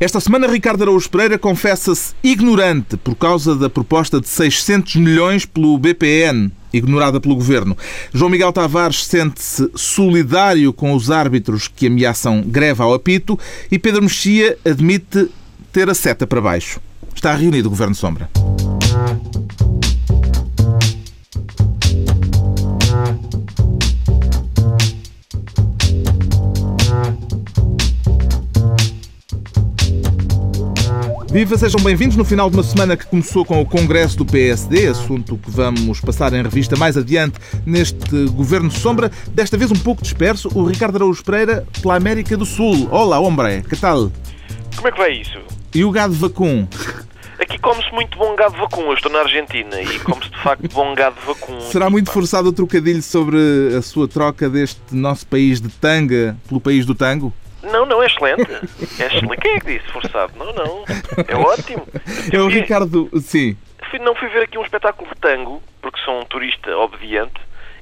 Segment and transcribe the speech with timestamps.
[0.00, 5.76] Esta semana, Ricardo Araújo Pereira confessa-se ignorante por causa da proposta de 600 milhões pelo
[5.76, 7.76] BPN, ignorada pelo governo.
[8.10, 13.38] João Miguel Tavares sente-se solidário com os árbitros que ameaçam greve ao apito
[13.70, 15.28] e Pedro Mexia admite
[15.70, 16.80] ter a seta para baixo.
[17.14, 18.30] Está reunido o Governo Sombra.
[31.30, 34.88] Viva, sejam bem-vindos no final de uma semana que começou com o Congresso do PSD,
[34.88, 40.02] assunto que vamos passar em revista mais adiante neste Governo Sombra, desta vez um pouco
[40.02, 42.88] disperso, o Ricardo Araújo Pereira pela América do Sul.
[42.90, 44.10] Olá, hombre, que tal?
[44.74, 45.38] Como é que vai isso?
[45.72, 46.66] E o gado vacum?
[47.38, 48.82] Aqui come-se muito bom gado vacum.
[48.82, 51.60] Eu estou na Argentina e come-se de facto bom gado vacum.
[51.60, 53.38] Será muito forçado o trocadilho sobre
[53.78, 57.32] a sua troca deste nosso país de tanga pelo país do tango?
[57.62, 58.50] Não, não, é excelente.
[58.52, 59.40] É excelente.
[59.40, 60.32] Quem é que disse forçado?
[60.36, 60.84] Não, não.
[61.28, 61.86] É ótimo.
[62.32, 63.56] É o Ricardo, sim.
[63.90, 67.40] Fui, não fui ver aqui um espetáculo de tango, porque sou um turista obediente,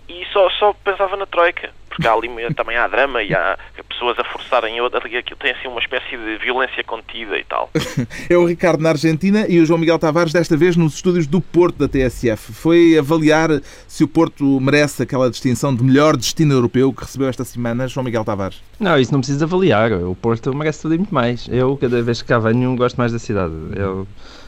[0.09, 1.71] e só, só pensava na Troika.
[1.99, 5.01] Porque há ali também há drama e há pessoas a forçarem outra.
[5.01, 7.69] Aquilo tem assim uma espécie de violência contida e tal.
[8.31, 11.41] é o Ricardo na Argentina e o João Miguel Tavares, desta vez nos estúdios do
[11.41, 12.53] Porto da TSF.
[12.53, 13.51] Foi avaliar
[13.89, 18.05] se o Porto merece aquela distinção de melhor destino europeu que recebeu esta semana, João
[18.05, 18.63] Miguel Tavares.
[18.79, 19.91] Não, isso não precisa avaliar.
[19.93, 21.49] O Porto merece tudo e muito mais.
[21.51, 23.55] Eu, cada vez que cá venho, gosto mais da cidade.
[23.75, 24.07] Eu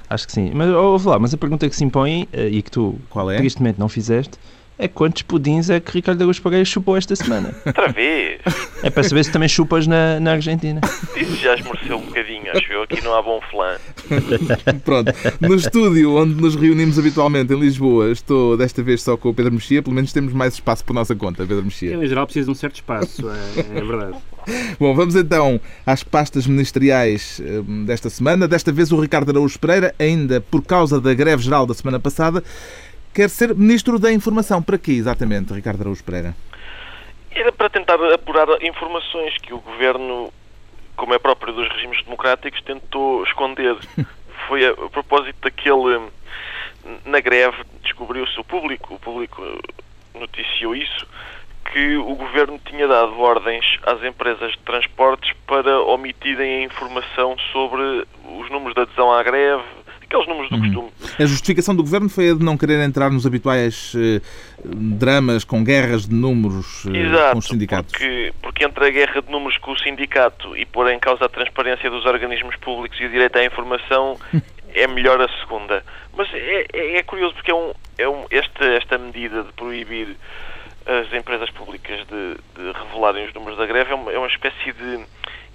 [0.09, 0.53] acho que sim.
[0.55, 3.39] Mas, ouve lá, mas a pergunta que se impõe eh, e que tu, Qual é?
[3.39, 4.39] tristemente, não fizeste
[4.81, 7.55] é quantos pudins é que Ricardo Augusto Pereira chupou esta semana.
[7.67, 8.41] Outra vez?
[8.83, 10.81] É para saber se também chupas na, na Argentina.
[11.15, 12.83] Isso já esmoreceu um bocadinho, acho eu.
[12.85, 13.77] Aqui não há bom flan.
[14.83, 15.13] Pronto.
[15.39, 19.53] No estúdio onde nos reunimos habitualmente, em Lisboa, estou desta vez só com o Pedro
[19.53, 19.83] Mexia.
[19.83, 21.93] Pelo menos temos mais espaço por nossa conta, Pedro Mexia.
[21.93, 24.17] Eu, em geral, preciso de um certo espaço, é, é verdade.
[24.79, 28.49] Bom, vamos então às pastas ministeriais hum, desta semana.
[28.49, 32.43] Desta vez o Ricardo Araújo Pereira, ainda por causa da greve geral da semana passada,
[33.15, 34.63] quer ser Ministro da Informação.
[34.63, 36.35] Para quê, exatamente, Ricardo Araújo Pereira?
[37.31, 40.33] Era para tentar apurar informações que o Governo,
[40.97, 43.77] como é próprio dos regimes democráticos, tentou esconder.
[44.49, 46.09] Foi a, a propósito daquele...
[47.05, 49.43] Na greve descobriu-se o público, o público
[50.15, 51.07] noticiou isso,
[51.73, 58.07] que o Governo tinha dado ordens às empresas de transportes para omitirem a informação sobre
[58.25, 59.63] os números de adesão à greve,
[60.11, 60.63] aqueles números do Uhum.
[60.63, 60.91] costume.
[61.19, 64.21] A justificação do Governo foi a de não querer entrar nos habituais eh,
[64.65, 67.93] dramas com guerras de números eh, Exato, com os sindicatos.
[67.93, 71.29] Porque, porque entre a guerra de números com o sindicato e pôr em causa a
[71.29, 74.19] transparência dos organismos públicos e o direito à informação,
[74.75, 75.85] é melhor a segunda.
[76.17, 80.17] Mas é, é- é curioso porque é um, é um, esta, esta medida de proibir
[80.87, 84.73] as empresas públicas de, de revelarem os números da greve é uma, é uma espécie
[84.73, 85.01] de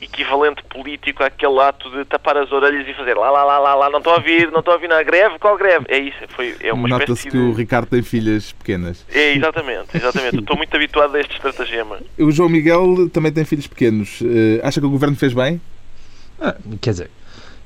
[0.01, 3.89] equivalente político àquele ato de tapar as orelhas e fazer lá, lá, lá, lá, lá,
[3.89, 5.85] não estou a ouvir, não estou a ouvir na greve, qual greve?
[5.87, 7.57] É isso, foi, é uma Nota-se espécie que o de...
[7.57, 9.05] Ricardo tem filhas pequenas.
[9.09, 10.35] É, exatamente, exatamente.
[10.35, 11.99] Eu Estou muito habituado a este estratagema.
[12.19, 14.21] O João Miguel também tem filhos pequenos.
[14.21, 15.61] Eh, Acha que o Governo fez bem?
[16.39, 17.09] Ah, quer dizer,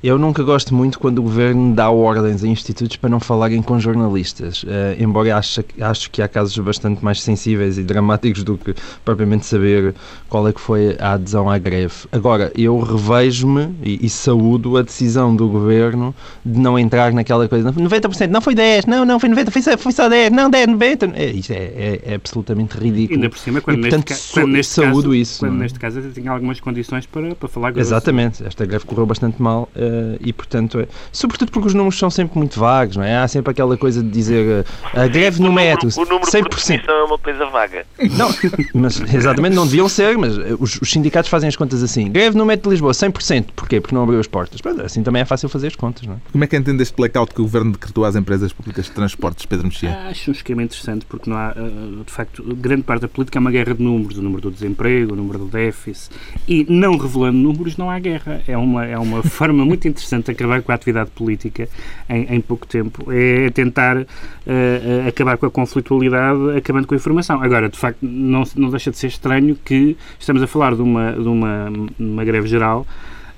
[0.02, 3.78] eu nunca gosto muito quando o governo dá ordens a institutos para não falarem com
[3.80, 8.74] jornalistas, eh, embora acho, acho que há casos bastante mais sensíveis e dramáticos do que
[9.04, 9.94] propriamente saber
[10.30, 11.94] qual é que foi a adesão à greve.
[12.14, 16.16] Agora, eu revejo-me e, e saúdo a decisão do governo
[16.46, 19.78] de não entrar naquela coisa, 90%, não foi 10, não, não, foi 90, foi só,
[19.78, 21.12] foi só 10, não, 10, 90.
[21.16, 23.20] É, isto é, é, é absolutamente ridículo.
[23.20, 25.58] Ainda por cima, quando, E, neste, portanto, so- quando neste saúdo caso, isso, quando é?
[25.60, 27.90] neste caso até tinha algumas condições para, para falar grosso.
[27.90, 29.89] Exatamente, esta greve correu bastante mal eh,
[30.22, 33.18] e, portanto, é, sobretudo porque os números são sempre muito vagos, não é?
[33.18, 36.50] Há sempre aquela coisa de dizer eh, a greve no metro, O número por 100%.
[36.50, 37.86] definição é uma coisa vaga.
[38.18, 38.30] Não,
[38.74, 42.10] mas exatamente não deviam ser, mas eh, os, os sindicatos fazem as contas assim.
[42.12, 43.46] Greve no metro de Lisboa, 100%.
[43.56, 43.80] Porquê?
[43.82, 44.62] Porque não abriu as portas.
[44.62, 46.18] Pronto, assim também é fácil fazer as contas, não é?
[46.32, 49.46] Como é que entende este blackout que o Governo decretou às empresas públicas de transportes,
[49.46, 49.98] Pedro Mexia?
[50.10, 53.42] Acho um esquema interessante porque não há, eh, de facto, grande parte da política é
[53.42, 56.12] uma guerra de números, o número do desemprego, o número do déficit,
[56.48, 58.42] e não revelando números não há guerra.
[58.48, 61.68] É uma, é uma forma muito interessante de acabar com a atividade política
[62.10, 63.12] em, em pouco tempo.
[63.12, 64.06] É tentar
[64.46, 67.42] eh, acabar com a conflitualidade acabando com a informação.
[67.42, 71.14] Agora, de facto, não, não deixa de ser estranho que estamos a falar de uma,
[71.14, 72.86] de uma, uma greve geral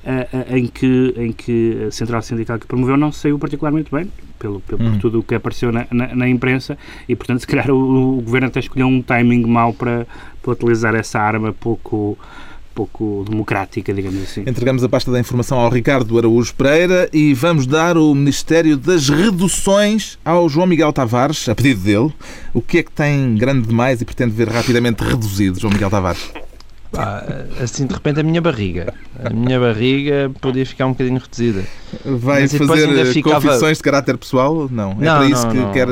[0.04, 4.12] eh, eh, em, que, em que a central sindical que promoveu não saiu particularmente bem,
[4.40, 4.94] pelo, pelo, Hum.
[4.94, 6.76] por tudo o que apareceu na, na, na imprensa,
[7.08, 10.08] e portanto, se calhar, o, o governo até escolheu um timing mau para,
[10.42, 12.18] para utilizar essa arma pouco,
[12.74, 14.42] pouco democrática, digamos assim.
[14.42, 19.10] Entregamos a pasta da informação ao Ricardo Araújo Pereira e vamos dar o Ministério das
[19.10, 22.14] Reduções ao João Miguel Tavares, a pedido dele.
[22.54, 26.32] O que é que tem grande demais e pretende ver rapidamente reduzido, João Miguel Tavares?
[26.92, 27.24] Pá,
[27.64, 28.94] assim, de repente, a minha barriga.
[29.24, 31.64] A minha barriga podia ficar um bocadinho reduzida.
[32.04, 34.68] Vai Mas depois fazer ficava- confissões de caráter pessoal?
[34.70, 34.92] Não.
[34.92, 35.72] É Não, para isso não, que não.
[35.72, 35.88] quer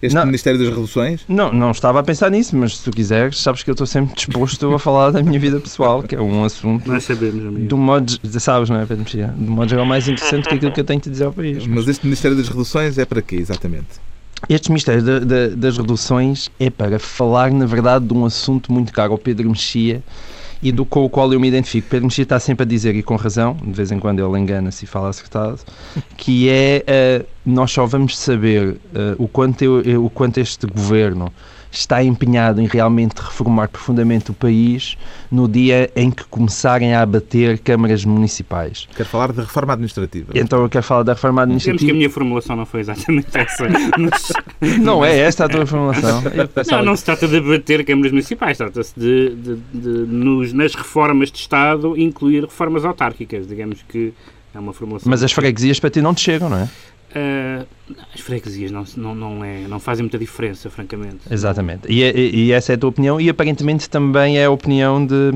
[0.00, 0.24] este Não.
[0.26, 1.22] Ministério das Reduções?
[1.28, 4.14] Não, não estava a pensar nisso, mas se tu quiseres, sabes que eu estou sempre
[4.14, 7.74] disposto a falar da minha vida pessoal, que é um assunto, Nós sabemos, amigo.
[7.74, 9.34] um modo, sabes, não é, Pedro Mexia?
[9.36, 11.66] De um modo geral mais interessante que aquilo que eu tenho de dizer ao país.
[11.66, 13.86] Mas este Ministério das Reduções é para quê, exatamente?
[14.50, 18.92] Este mistério da- da- das reduções é para falar, na verdade, de um assunto muito
[18.92, 20.02] caro ao Pedro Mexia
[20.68, 21.88] e do com o qual eu me identifico.
[21.88, 24.84] Pedro Mexia está sempre a dizer, e com razão, de vez em quando ele engana-se
[24.84, 25.60] e fala acertado,
[26.16, 30.66] que é eh, nós só vamos saber eh, o, quanto eu- eu- o quanto este
[30.66, 31.32] governo
[31.78, 34.96] está empenhado em realmente reformar profundamente o país
[35.30, 38.88] no dia em que começarem a abater câmaras municipais.
[38.96, 40.32] Quero falar da reforma administrativa.
[40.34, 41.96] Então eu quero falar da reforma Digamos que a administrativa.
[41.98, 43.64] minha formulação não foi exatamente essa.
[43.98, 46.22] Mas- Não é esta a tua formulação.
[46.54, 50.74] Pensava Não, não se trata de bater câmaras municipais, trata-se de, de- de, nos, nas
[50.74, 53.46] reformas de Estado, incluir reformas autárquicas.
[53.46, 54.12] Digamos que
[54.54, 55.10] é uma formulação.
[55.10, 56.68] Mas as freguesias para ti não te chegam, não é?
[57.18, 57.64] Ah,
[58.14, 61.18] as freguesias não, não, não, é, não fazem muita diferença, francamente.
[61.30, 61.90] Exatamente.
[61.90, 65.30] E, é- e essa é a tua opinião e aparentemente também é a opinião de,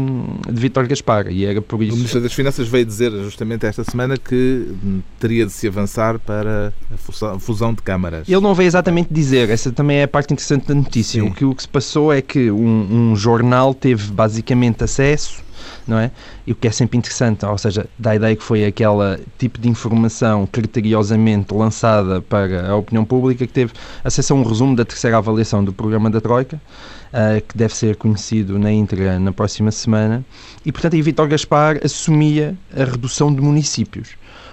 [0.53, 1.29] de Vítor Gaspar.
[1.31, 1.97] E era por O isso.
[1.97, 6.73] Ministro das Finanças veio dizer justamente esta semana que hum, teria de se avançar para
[6.93, 8.29] a fusão- fusão de câmaras.
[8.29, 11.23] Ele não veio exatamente dizer, essa também é a parte interessante da notícia.
[11.23, 11.29] Sim.
[11.29, 15.43] O que, o que se passou é que um, um jornal teve basicamente acesso,
[15.87, 16.11] não é?
[16.47, 19.59] E o que é sempre interessante, ou seja, dá a ideia que foi aquela tipo
[19.59, 23.73] de informação criteriosamente lançada para a opinião pública que teve
[24.05, 26.61] acesso a um resumo da terceira avaliação do programa da Troika,
[27.13, 30.25] ah, que deve ser conhecido na íntegra na próxima semana.
[30.65, 34.11] E, portanto, aí Vítor Gaspar assumia a redução de municípios.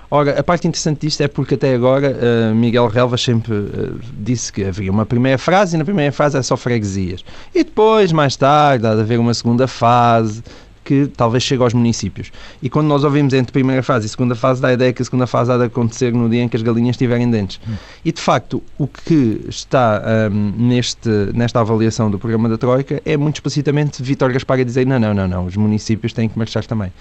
[0.10, 4.52] Ora, a parte interessante disto é porque até agora ah, Miguel Relvas sempre ah, disse
[4.52, 7.24] que havia uma primeira fase e na primeira fase é só freguesias.
[7.54, 10.42] E depois, mais tarde, há de haver uma segunda fase
[10.88, 12.32] que talvez chegue aos municípios.
[12.64, 15.06] E quando nós ouvimos entre primeira fase e segunda fase, dá a ideia que a
[15.06, 17.60] segunda fase há de acontecer no dia em que as galinhas tiverem dentes.
[18.06, 23.18] E de facto, o que está ahm, neste, nesta avaliação do programa da Troika é
[23.18, 26.66] muito explicitamente Vítor Gaspar a dizer: não, não, não, não, os municípios têm que marchar
[26.66, 26.94] também.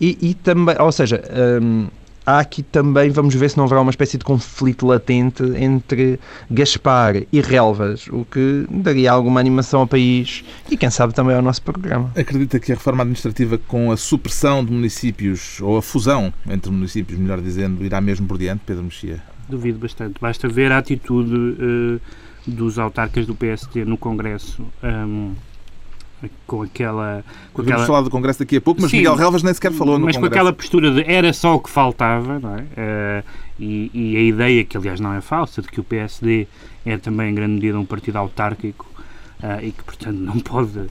[0.00, 1.88] E, e também, ou seja, ahm,
[2.24, 6.18] há aqui também, vamos ver se não haverá uma espécie de conflito latente entre
[6.50, 11.42] Gaspar e Relvas, o que daria alguma animação ao país e quem sabe também ao
[11.42, 12.10] nosso programa.
[12.16, 17.18] Acredita que a reforma administrativa, com a supressão de municípios, ou a fusão entre municípios,
[17.18, 19.22] melhor dizendo, irá mesmo por diante, Pedro Mexia?
[19.48, 20.20] Duvido bastante.
[20.20, 22.00] Basta ver a atitude eh,
[22.46, 24.64] dos autarcas do PSD no Congresso.
[24.82, 25.32] ahm,
[26.46, 27.24] com aquela.
[27.52, 29.72] Com Vamos aquela falar do Congresso daqui a pouco, mas Sim, Miguel Relvas nem sequer
[29.72, 30.40] falou no mas com Congresso.
[30.40, 32.64] aquela postura de era só o que faltava, não é?
[32.76, 33.22] Eh,
[33.58, 36.46] e, e a ideia, que aliás não é falsa, de que o PSD
[36.84, 38.86] é também em grande medida um partido autárquico
[39.42, 40.88] eh, e que, portanto, não pode, uh,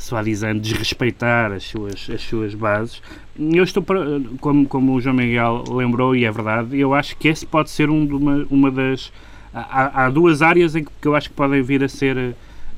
[0.00, 3.00] suavizando, desrespeitar as suas, as suas bases.
[3.38, 4.00] Eu estou, para,
[4.40, 7.90] como, como o João Miguel lembrou, e é verdade, eu acho que esse pode ser
[7.90, 9.12] um uma, uma das.
[9.52, 12.34] Há, há duas áreas em que, que eu acho que podem vir a ser.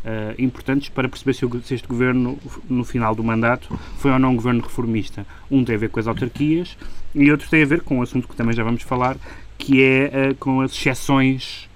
[0.06, 2.38] Eh, importantes para perceber se, o- se este governo,
[2.70, 5.26] no final do mandato, foi ou não um governo reformista.
[5.50, 6.76] Um tem a ver com as autarquias
[7.14, 9.16] e outro tem a ver com um assunto que também já vamos falar,
[9.58, 11.66] que é eh, com as exceções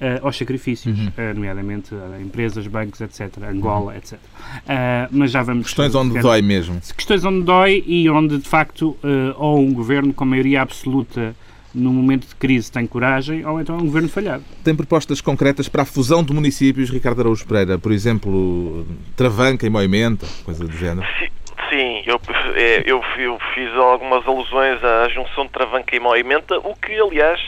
[0.00, 1.12] eh, aos sacrifícios, Uhum.
[1.16, 4.18] eh, nomeadamente a empresas, bancos, etc., Angola, etc.
[4.68, 5.66] Eh, mas já vamos...
[5.66, 6.80] Questões onde dói mesmo.
[6.96, 8.96] Questões onde dói e onde, de facto,
[9.36, 11.34] ou um governo com maioria absoluta
[11.74, 14.44] no momento de crise tem coragem, ou então é um governo falhado.
[14.64, 17.78] Tem propostas concretas para a fusão de municípios, Ricardo Araújo Pereira?
[17.78, 18.86] Por exemplo,
[19.16, 21.06] Travanca e Moimenta, coisa do género.
[21.18, 21.28] Sim,
[21.70, 22.20] Sim, eu,
[22.56, 27.40] é, eu, eu fiz algumas alusões à junção de Travanca e Moimenta, o que, aliás,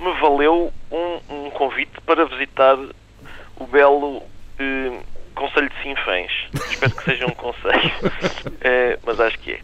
[0.00, 2.76] me valeu um, um convite para visitar
[3.56, 4.20] o belo
[4.58, 4.98] eh,
[5.36, 6.32] Conselho de Sinfãs.
[6.68, 7.92] Espero que seja um conselho,
[8.60, 9.60] Eh, mas acho que é.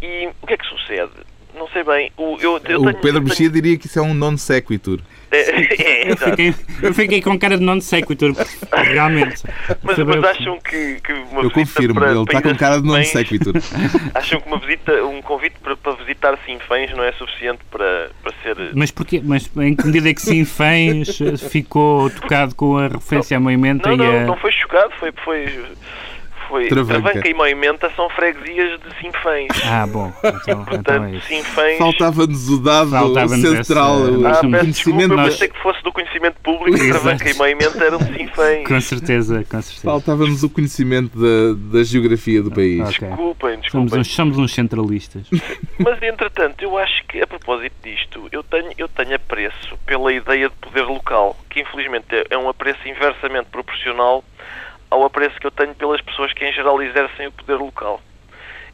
[0.00, 1.12] E o que é que sucede?
[1.56, 2.12] Não sei bem.
[2.16, 5.00] O, eu, eu o Pedro Mexia diria que isso é um non sequitur.
[5.30, 5.40] É,
[6.06, 8.34] é, Eu fiquei, eu fiquei com cara de non sequitur,
[8.72, 9.42] realmente.
[9.82, 12.80] Mas, mas acham que, que uma Eu confirmo, para, ele para está com a cara
[12.80, 13.54] de non sequitur.
[14.14, 18.32] Acham que uma visita, um convite para, para visitar Sinfãs não é suficiente para, para
[18.42, 18.56] ser.
[18.74, 19.22] Mas porquê?
[19.24, 21.18] Mas em que medida é que Sinfãs
[21.50, 24.24] ficou tocado com a referência à Moimenta Não, e não, a...
[24.24, 25.12] não foi chocado, foi.
[25.24, 25.64] foi,
[26.48, 27.00] foi Travanca.
[27.02, 29.48] Travanca e Moimenta são freguesias de Sinfãs.
[29.64, 30.12] Ah, bom.
[30.18, 31.26] Então, então é Portanto, isso.
[31.28, 31.78] Sinfãs.
[31.78, 34.66] Faltava-nos o dado Faltava-nos central, essa- o Ah, peço conhecimento.
[34.66, 37.00] desculpa, nós- pensei que fosse do conhecimento público e Exato.
[37.04, 38.66] Travanca e Moimenta eram de Sinfãs.
[38.66, 39.82] Com certeza, com certeza.
[39.84, 42.80] Faltava-nos o conhecimento da, da geografia do país.
[42.80, 43.08] Ok.
[43.08, 44.00] Desculpem, Somos desculpem.
[44.00, 45.26] uns, somos uns centralistas.
[45.78, 50.48] Mas, entretanto, eu acho que, a propósito disto, eu tenho, eu tenho apreço pela ideia
[50.48, 54.24] de poder local, que infelizmente é- é um apreço inversamente proporcional
[54.90, 58.00] ao apreço que eu tenho pelas pessoas que, em geral, exercem o poder local.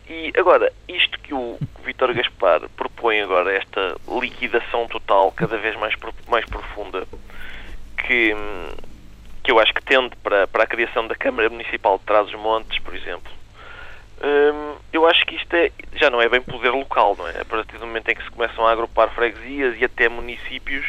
[0.08, 5.94] E agora, isto que o Vítor Gaspar propõe agora, esta liquidação total, cada vez mais,
[6.28, 7.06] mais profunda,
[7.96, 8.34] que,
[9.42, 12.94] que eu acho que tende para, para a criação da Câmara Municipal de Trás-os-Montes, por
[12.94, 13.32] exemplo,
[14.22, 17.40] hum, eu acho que isto é, já não é bem poder local, não é?
[17.40, 20.84] A partir do momento em que se começam a agrupar freguesias e até municípios,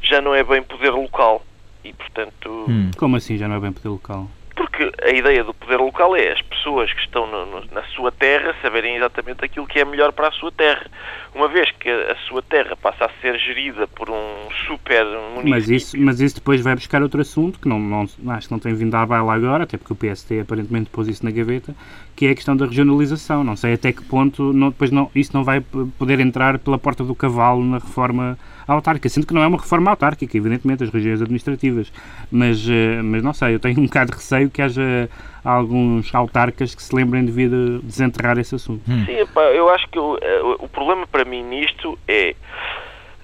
[0.00, 1.44] já não é bem poder local.
[1.84, 2.66] E, portanto...
[2.68, 2.90] Hum.
[2.96, 4.28] Como assim já não é bem poder local?
[4.54, 8.12] Porque a ideia do poder local é as pessoas que estão no, no, na sua
[8.12, 10.86] terra saberem exatamente aquilo que é melhor para a sua terra.
[11.34, 15.50] Uma vez que a, a sua terra passa a ser gerida por um super município...
[15.50, 18.58] Mas isso, mas isso depois vai buscar outro assunto, que não, não, acho que não
[18.58, 21.74] tem vindo à baila agora, até porque o PST aparentemente pôs isso na gaveta,
[22.14, 23.42] que é a questão da regionalização.
[23.42, 25.62] Não sei até que ponto não, depois não, isso não vai
[25.98, 28.38] poder entrar pela porta do cavalo na reforma
[28.72, 31.92] autárquica, sendo que não é uma reforma autárquica, evidentemente, as regiões administrativas,
[32.30, 35.08] mas, eh, mas não sei, eu tenho um bocado de receio que haja
[35.44, 37.50] alguns autarcas que se lembrem de vir
[37.82, 38.82] desenterrar esse assunto.
[38.88, 39.04] Hum.
[39.04, 39.16] Sim,
[39.54, 42.34] eu acho que o, eh, o problema para mim nisto é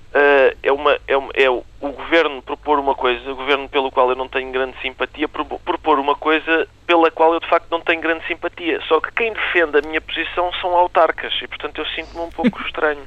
[0.08, 3.90] Uh, é, uma, é, uma, é o, o, governo propor uma coisa, o governo pelo
[3.90, 7.82] qual eu não tenho grande simpatia, propor uma coisa pela qual eu de facto não
[7.82, 8.80] tenho grande simpatia.
[8.88, 12.58] Só que quem defende a minha posição são autarcas e portanto eu sinto-me um pouco
[12.66, 13.02] estranho.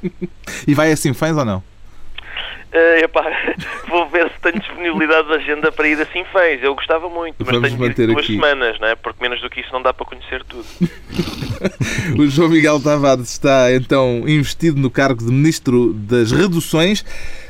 [0.66, 1.71] e vai assim fãs ou não?
[2.72, 3.22] Uh, epá,
[3.86, 6.62] vou ver se tenho disponibilidade de agenda para ir assim fez.
[6.62, 8.32] Eu gostava muito, mas Vamos tenho de duas aqui.
[8.34, 8.94] semanas, não é?
[8.94, 10.64] porque menos do que isso não dá para conhecer tudo.
[12.18, 17.04] o João Miguel Tavares está então investido no cargo de Ministro das Reduções.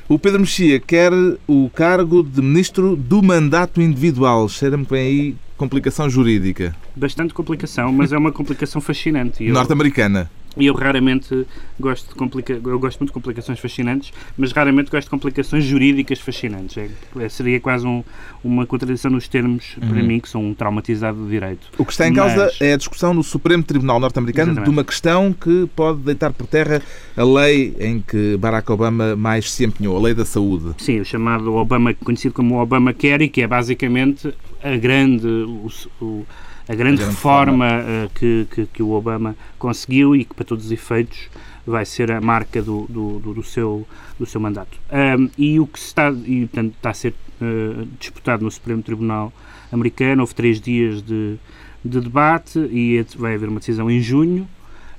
[0.09, 1.13] O Pedro Mexia quer
[1.47, 4.49] o cargo de Ministro do Mandato Individual.
[4.49, 6.75] Cheira-me que vem aí complicação jurídica.
[6.97, 9.45] Bastante complicação, mas é uma complicação fascinante.
[9.45, 10.29] Norte-americana.
[10.57, 11.47] E eu raramente
[11.81, 12.53] gosto de complica...
[12.53, 16.77] eu gosto muito de complicações fascinantes, mas raramente gosto de complicações jurídicas fascinantes.
[16.77, 18.05] É, é seria quase um,
[18.45, 19.89] uma contradição nos termos, uhum.
[19.89, 21.69] para mim, que sou um traumatizado de direito.
[21.79, 22.61] O que está em causa mas...
[22.61, 26.83] é a discussão no Supremo Tribunal Norte-Americano de uma questão que pode deitar por terra
[27.17, 30.75] a lei em que Barack Obama mais se empenhou, a lei da saúde.
[30.79, 34.33] Sim, o chamado Obama, conhecido como Obamacare, que é basicamente
[34.63, 35.27] a grande.
[35.27, 35.69] O,
[36.01, 36.27] o,
[36.69, 38.07] a grande, reforma, reforma.
[38.07, 41.29] Uh, que, que, que, o Obama conseguiu e que, para todos os efeitos,
[41.67, 43.87] vai ser a marca do, do, do, do seu,
[44.19, 44.79] do seu mandato.
[44.91, 49.33] Um, e o que está, e, portanto, está a ser uh, disputado no Supremo Tribunal
[49.71, 51.37] americano, houve três dias de,
[51.85, 54.49] de debate e vai haver uma decisão em junho.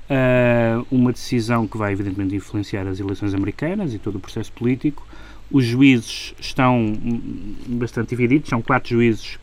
[0.04, 5.06] Uh, uma decisão que vai, evidentemente, influenciar as eleições americanas e todo o processo político.
[5.54, 6.92] Os juízes estão
[7.68, 9.38] bastante divididos, são quatro juízes,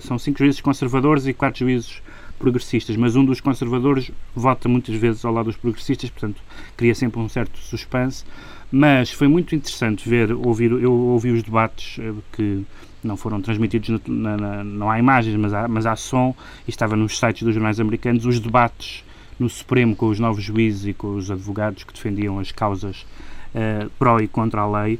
[0.00, 2.02] são cinco juízes conservadores e quatro juízes
[2.36, 6.42] progressistas, mas um dos conservadores vota muitas vezes ao lado dos progressistas, portanto,
[6.76, 8.24] cria sempre um certo suspense.
[8.72, 12.64] Mas foi muito interessante ver, ouvir, eu ouvi os debates eh, que
[13.04, 16.34] não foram transmitidos, na, na, não há imagens, mas há, mas há som,
[16.66, 19.04] e estava nos sites dos jornais americanos, os debates
[19.38, 23.06] no Supremo com os novos juízes e com os advogados que defendiam as causas
[23.54, 24.98] uh, pró e contra a lei,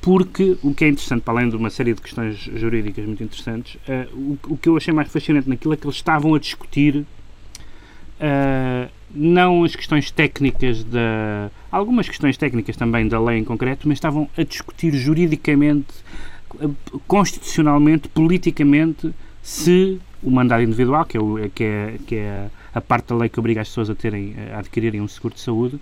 [0.00, 3.76] porque o que é interessante, para além de uma série de questões jurídicas muito interessantes,
[3.88, 6.96] uh, o, o, que eu achei mais fascinante naquilo é que eles estavam a discutir
[6.96, 11.50] uh, não as questões técnicas da.
[11.70, 15.94] algumas questões técnicas também da lei em concreto, mas estavam a discutir juridicamente,
[17.06, 21.20] constitucionalmente, politicamente, se o mandato individual, que é,
[21.54, 24.58] que é, que é a parte da lei que obriga as pessoas a, terem, a
[24.58, 25.78] adquirirem um seguro de saúde,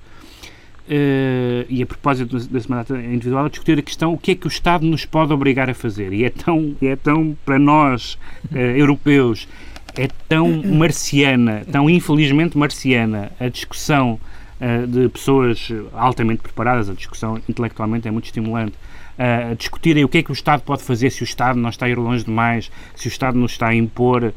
[0.85, 4.47] Uh, e a propósito desse mandato individual, a discutir a questão o que é que
[4.47, 6.12] o Estado nos pode obrigar a fazer.
[6.12, 8.19] E é tão, é tão para nós,
[8.51, 9.49] uh, europeus,
[9.97, 14.19] é tão marciana, tão infelizmente marciana a discussão
[14.61, 18.75] uh, de pessoas altamente preparadas, a discussão intelectualmente é muito estimulante,
[19.17, 21.87] a discutirem o que é que o Estado pode fazer se o Estado não está
[21.87, 24.35] a ir longe demais, se o Estado nos está a impor,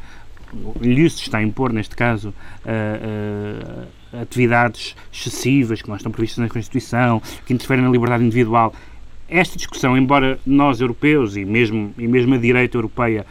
[0.80, 2.34] lhe se está a impor, neste caso,
[4.22, 8.74] atividades excessivas que não estão previstas na Constituição, que interferem na liberdade individual.
[9.28, 13.26] Esta discussão, embora nós europeus e mesmo, e mesmo a direita europeia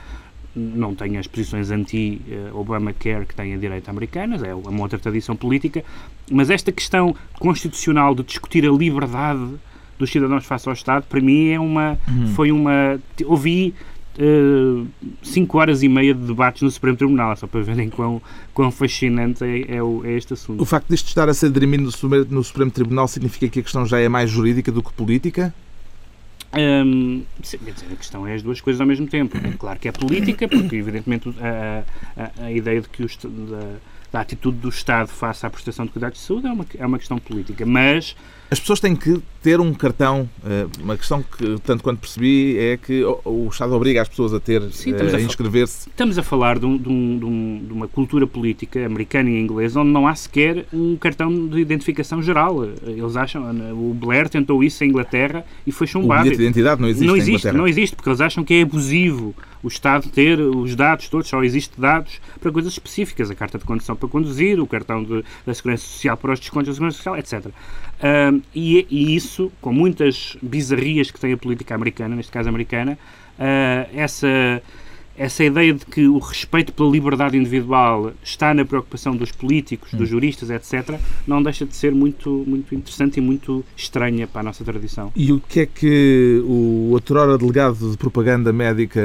[0.55, 5.85] não tenha as posições anti-Obamacare que tem a direita americana, é uma outra tradição política,
[6.31, 9.55] mas esta questão constitucional de discutir a liberdade
[9.99, 12.26] dos cidadãos face ao Estado, para mim é uma, uhum.
[12.29, 13.75] foi uma, ouvi
[14.18, 14.87] uh,
[15.23, 18.21] cinco horas e meia de debates no Supremo Tribunal, só para verem quão,
[18.52, 20.61] quão fascinante é, é, o, é este assunto.
[20.61, 23.87] O facto disto estar a ser dirimido no, no Supremo Tribunal significa que a questão
[23.87, 25.54] já é mais jurídica do que política?
[26.56, 29.37] Um, sim, dizer, a questão é as duas coisas ao mesmo tempo.
[29.37, 31.83] É claro que é política, porque evidentemente a,
[32.16, 33.76] a, a ideia de que o, da,
[34.12, 36.99] da atitude do Estado face à prestação de cuidados de saúde é uma, é uma
[36.99, 38.14] questão política, mas
[38.54, 40.30] As pessoas têm que ter um cartão.
[40.46, 44.32] eh, Uma questão que, tanto quanto percebi, é que o- o Estado obriga as pessoas
[44.32, 45.88] a ter, Sim, eh, a a inscrever-se.
[45.88, 49.80] Estamos a falar de, um- de um- de um- uma cultura política americana e inglesa
[49.80, 52.64] onde não há sequer um cartão de identificação geral.
[52.87, 53.42] Eles acham,
[53.73, 56.23] o Blair tentou isso em Inglaterra e foi O chumbado.
[56.23, 57.58] bilhete de identidade não existe não em existe, Inglaterra.
[57.58, 59.34] não existe, porque eles acham que é abusivo
[59.64, 63.64] o Estado ter os dados todos, só existe dados para coisas específicas, a carta de
[63.64, 67.16] condução para conduzir, o cartão de- da Segurança Social para os descontos da Segurança Social,
[67.16, 67.46] etc.
[68.54, 72.99] E, e isso, com muitas bizarrias que tem a política americana, neste caso americana,
[73.38, 74.62] ah, essa,
[75.16, 80.09] essa ideia de que o respeito pela liberdade individual está na preocupação dos políticos, dos
[80.09, 84.64] juristas, etc., não deixa de ser muito, muito interessante e muito estranha para a nossa
[84.64, 85.12] tradição.
[85.14, 89.00] E o que é que o outrora delegado de propaganda médica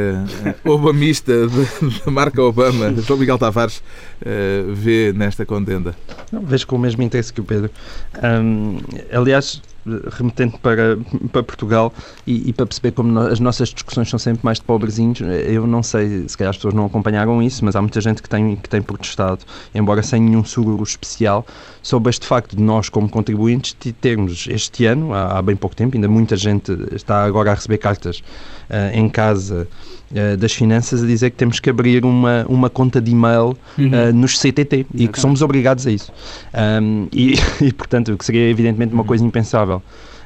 [0.45, 3.83] eh, obamista da marca Obama, João Miguel Tavares,
[4.21, 5.95] eh, vê nesta contenda?
[6.31, 7.69] Não, vejo com o mesmo interesse que o Pedro.
[8.23, 8.77] Hum,
[9.11, 9.61] aliás,
[10.11, 10.97] remetendo para,
[11.31, 11.93] para Portugal
[12.25, 15.65] e, e para perceber como no- as nossas discussões são sempre mais de pobrezinhos, eu
[15.65, 18.55] não sei, se calhar as pessoas não acompanharam isso, mas há muita gente que tem,
[18.55, 19.43] que tem protestado,
[19.73, 21.45] embora sem nenhum seguro especial,
[21.81, 25.95] sobre este facto de nós, como contribuintes, termos este ano, há, há bem pouco tempo,
[25.95, 28.21] ainda muita gente está agora a receber cartas
[28.69, 29.67] ah, em casa
[30.15, 34.11] ah, das finanças a dizer que temos que abrir uma, uma conta de e-mail ah,
[34.11, 36.11] nos CTT e que somos obrigados a isso.
[36.81, 39.81] Um, e, e, portanto, o que seria evidentemente uma coisa impensável,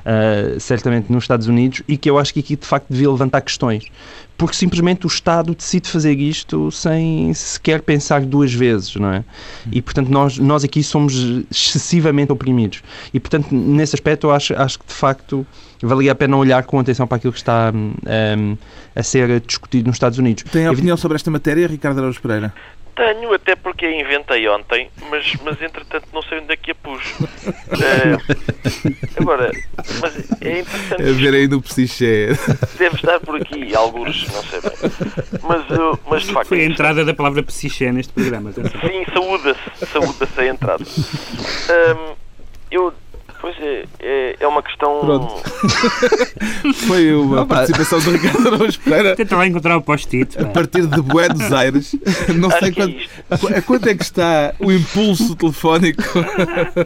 [0.06, 3.42] uh, certamente nos Estados Unidos, e que eu acho que aqui de facto devia levantar
[3.42, 3.86] questões.
[4.38, 9.24] Porque simplesmente o Estado decide fazer isto sem sequer pensar duas vezes, não é?
[9.72, 11.14] E portanto nós, nós aqui somos
[11.52, 12.82] excessivamente oprimidos.
[13.14, 15.46] E portanto, nesse aspecto, eu acho, acho que de facto
[15.82, 18.58] valia a pena olhar com atenção para aquilo que está um,
[18.96, 20.44] a ser discutido nos Estados Unidos.
[20.52, 22.54] Tem opinião sobre esta matéria, Ricardo Araújo Pereira?
[22.96, 26.76] Tenho, até porque a inventei ontem, mas, mas entretanto não sei onde é que a
[26.76, 27.02] pus.
[27.74, 28.18] Eh,
[29.20, 29.52] agora,
[30.00, 31.04] mas é A interessante.
[31.14, 32.28] ver aí no Psiché.
[32.78, 34.72] Deve estar por aqui, alguns, não sei bem.
[35.42, 36.50] Mas, eu- mas de facto.
[36.50, 38.52] Foi a é entrada da palavra psiché neste programa.
[38.52, 40.84] Sim, saúda-se, saúda-se a entrada.
[42.72, 42.94] Eu.
[43.44, 45.02] Pois é, é, é uma questão.
[45.02, 45.44] Pronto.
[46.88, 47.56] Foi uma Opa.
[47.56, 50.42] participação do Ricardo Araújo Pereira Tenta lá encontrar o post-it.
[50.42, 51.94] a partir de Buenos Aires.
[52.36, 52.86] Não Acho sei que é
[53.38, 56.02] quanto, a quanto é que está o impulso telefónico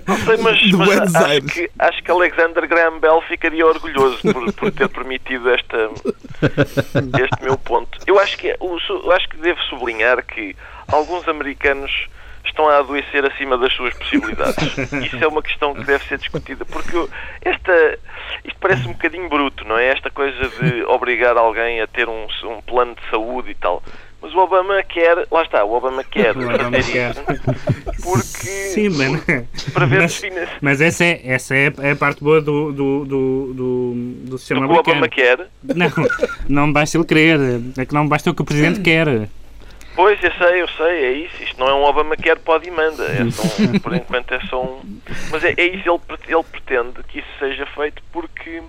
[0.08, 1.53] Não sei, mas, de mas Buenos acho, Aires.
[1.53, 5.89] que, acho que Alexander Graham Bell ficaria orgulhoso por, por ter permitido esta,
[7.21, 7.99] este meu ponto.
[8.08, 10.55] Eu acho, que, é- eu acho que devo sublinhar que
[10.88, 11.91] alguns americanos
[12.57, 14.57] estão a adoecer acima das suas possibilidades.
[15.05, 17.07] Isso é uma questão que deve ser discutida, porque
[17.43, 17.99] esta,
[18.43, 19.89] isto parece um bocadinho bruto, não é?
[19.89, 23.83] Esta coisa de obrigar alguém a ter um, um plano de saúde e tal.
[24.19, 27.13] Mas o Obama quer, lá está, o Obama quer O Obama quer.
[28.03, 29.21] porque Sim, mano.
[29.71, 30.21] para ver Mas-
[30.59, 33.93] Mas essa é, essa é, a parte boa do, do, do, do,
[34.29, 34.97] do sistema o americano.
[34.97, 35.47] Obama quer.
[35.63, 35.87] Não,
[36.49, 37.39] não basta ele querer.
[37.77, 39.29] É que não basta o que o Presidente quer.
[39.97, 41.43] Pois, eu sei, eu sei, é isso.
[41.43, 43.03] Isto não é um Obama quer, pode e manda.
[43.03, 44.99] É só um- por enquanto é só um.
[45.31, 48.62] Mas é, é isso, ele, ele pretende que isso seja feito porque,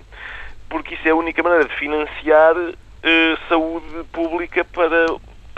[0.67, 2.55] porque isso é a única maneira de financiar
[3.03, 5.05] eh, saúde pública para,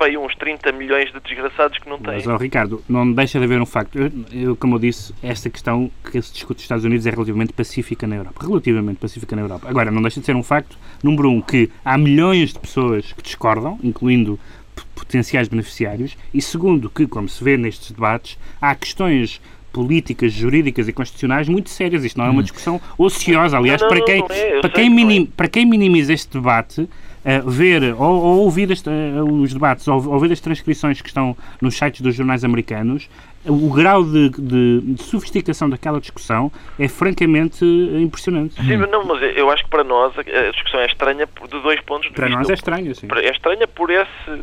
[0.01, 2.15] aí uns 30 milhões de desgraçados que não têm.
[2.15, 3.97] Mas, ó, Ricardo, não deixa de haver um facto.
[3.97, 7.53] Eu, eu, como eu disse, esta questão que se discute nos Estados Unidos é relativamente
[7.53, 8.45] pacífica na Europa.
[8.45, 9.69] Relativamente pacífica na Europa.
[9.69, 13.21] Agora, não deixa de ser um facto, número um, que há milhões de pessoas que
[13.21, 14.39] discordam, incluindo
[14.95, 19.41] potenciais beneficiários, e segundo, que, como se vê nestes debates, há questões
[19.73, 22.03] políticas, jurídicas e constitucionais muito sérias.
[22.03, 23.57] Isto não é uma discussão ociosa.
[23.57, 24.59] Aliás, Não, não, para, quem, é.
[24.59, 25.05] Para, quem que não é.
[25.05, 26.89] minim- para quem minimiza este debate,
[27.23, 31.37] eh, ver ou, ou ouvir este, eh, os debates ou ouvir as transcrições que estão
[31.61, 33.09] nos sites dos jornais americanos,
[33.45, 38.55] o grau de, de- de sofisticação daquela discussão é francamente eh, impressionante.
[38.55, 41.79] Sim, mas não, mas eu acho que para nós a discussão é estranha de dois
[41.81, 42.39] pontos de Para vista.
[42.39, 43.07] nós é estranho, assim.
[43.09, 44.41] É estranha por esse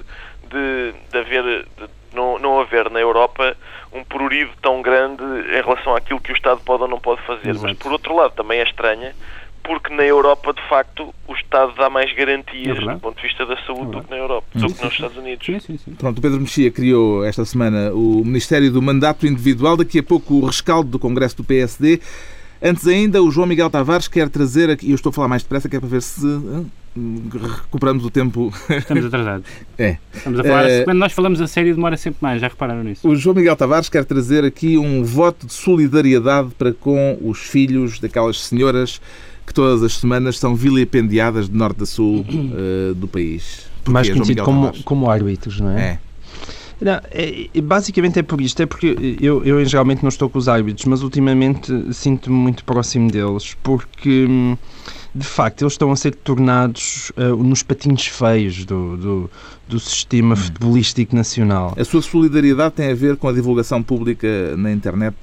[0.51, 1.43] de, de haver
[1.77, 3.57] de não, não haver na Europa
[3.93, 7.49] um prurido tão grande em relação àquilo que o Estado pode ou não pode fazer.
[7.49, 7.77] Mas Exato.
[7.77, 9.15] por outro lado também é estranha
[9.63, 12.99] porque na Europa de facto o Estado dá mais É garantias verdade.
[12.99, 14.05] do ponto de vista da saúde do verdade.
[14.07, 15.45] que na Europa, do que nos Estados Unidos.
[15.45, 15.93] Sim, sim, sim.
[15.95, 20.35] Pronto, o Pedro Mexia criou esta semana o Ministério do Mandato Individual, daqui a pouco
[20.35, 22.01] o rescaldo do Congresso do PSD.
[22.63, 25.69] Antes ainda, o João Miguel Tavares quer trazer aqui, eu estou a falar mais depressa,
[25.69, 26.67] que é para ver se hum,
[27.63, 28.53] recuperamos o tempo.
[28.69, 29.47] Estamos atrasados.
[29.79, 29.97] É.
[30.13, 33.09] Estamos a falar, Eh, quando nós falamos a sério demora sempre mais, já repararam nisso?
[33.09, 38.01] O João Miguel Tavares quer trazer aqui um voto de solidariedade para com os filhos
[38.01, 39.01] daquelas senhoras
[39.47, 43.67] que todas as semanas são vilipendiadas de norte a sul eh, do país.
[43.85, 44.83] Porquê, mais conhecido como, Tavares?
[44.83, 45.81] como árbitros, não é?
[45.81, 45.99] É.
[46.81, 50.49] Não, é, basicamente é por isto, é porque eu, eu geralmente não estou com os
[50.49, 54.27] árbitros, mas ultimamente sinto-me muito próximo deles, porque
[55.15, 59.31] de facto eles estão a ser tornados uh, nos patinhos feios do, do,
[59.67, 60.37] do sistema hum.
[60.37, 61.75] futebolístico nacional.
[61.77, 65.17] A sua solidariedade tem a ver com a divulgação pública na internet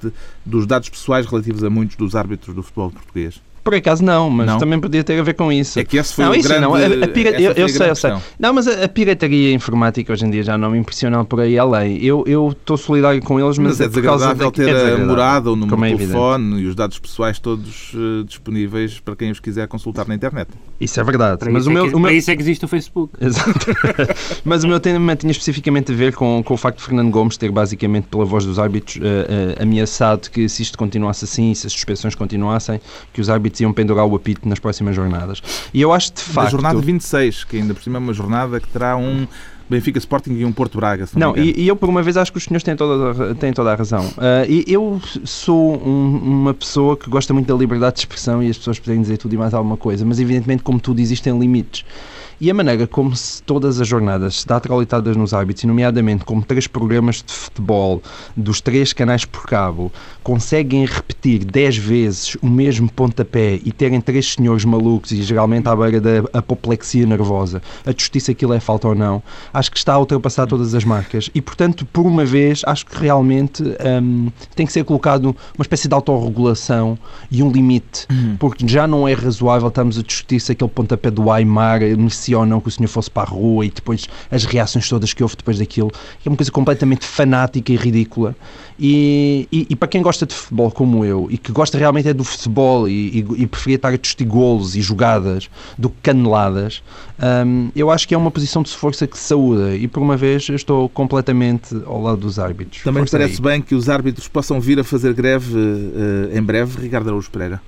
[0.44, 3.40] dos dados pessoais relativos a muitos dos árbitros do futebol português?
[3.66, 4.58] Por acaso não, mas não.
[4.58, 5.80] também podia ter a ver com isso.
[5.80, 6.74] É que esse foi não, o isso grande, não.
[6.76, 7.30] A, a pira...
[7.30, 8.14] eu, eu sei, eu sei.
[8.38, 11.58] Não, mas a, a, pirataria informática hoje em dia já não me impressiona por aí
[11.58, 11.98] além.
[12.00, 15.84] Eu estou solidário com eles, mas, mas é, desagradável ter é a morada, o número
[15.84, 20.14] de telefone e os dados pessoais todos uh, disponíveis para quem os quiser consultar na
[20.14, 20.48] internet.
[20.80, 21.38] Isso é verdade.
[21.38, 22.10] Para mas isso o é meu, que, o meu...
[22.12, 23.14] isso é que existe o Facebook.
[23.20, 23.66] Exato.
[24.44, 27.36] mas o meu tema tinha especificamente a ver com, com o facto de Fernando Gomes
[27.36, 31.66] ter basicamente, pela voz dos árbitros, uh, uh, ameaçado que se isto continuasse assim, se
[31.66, 32.80] as suspensões continuassem,
[33.12, 35.42] que os árbitros iam pendurar o apito nas próximas jornadas.
[35.72, 36.44] E eu acho de facto.
[36.44, 39.26] Na jornada de 26, que ainda por cima é uma jornada que terá um.
[39.68, 41.08] Benfica Sporting e um Porto Braga.
[41.16, 43.52] não, não e, e, eu por uma vez acho que os senhores têm toda, têm
[43.52, 44.06] toda a razão.
[44.06, 48.48] Uh, e eu sou um, uma pessoa que gosta muito da liberdade de expressão e
[48.48, 51.84] as pessoas podem dizer tudo e mais alguma coisa, mas evidentemente, como tudo, existem limites.
[52.40, 56.24] E a maneira como se todas as jornadas se dá trolitadas nos árbitros, e nomeadamente
[56.24, 58.02] como três programas de futebol
[58.36, 59.90] dos três canais por cabo
[60.22, 65.76] conseguem repetir dez vezes o mesmo pontapé e terem três senhores malucos e geralmente à
[65.76, 69.22] beira da apoplexia nervosa, a justiça aquilo é falta ou não,
[69.54, 71.30] acho que está a ultrapassar todas as marcas.
[71.34, 75.88] E, portanto, por uma vez, acho que realmente hum, tem que ser colocado uma espécie
[75.88, 76.98] de autorregulação
[77.30, 78.36] e um limite, uhum.
[78.38, 81.82] porque já não é razoável estamos a discutir se aquele pontapé do Aymar
[82.34, 85.22] ou não que o senhor fosse para a rua e depois as reações todas que
[85.22, 85.90] houve depois daquilo.
[86.24, 88.34] É uma coisa completamente fanática e ridícula.
[88.78, 92.12] E, e, e para quem gosta de futebol como eu e que gosta realmente é
[92.12, 96.82] do futebol e, e, e preferia estar a discutir golos e jogadas do que caneladas,
[97.46, 100.48] um, eu acho que é uma posição de força que saúda e por uma vez
[100.48, 102.82] eu estou completamente ao lado dos árbitros.
[102.82, 103.40] Também Força parece aí.
[103.40, 107.60] bem que os árbitros possam vir a fazer greve uh, em breve, Ricardo Araújo Pereira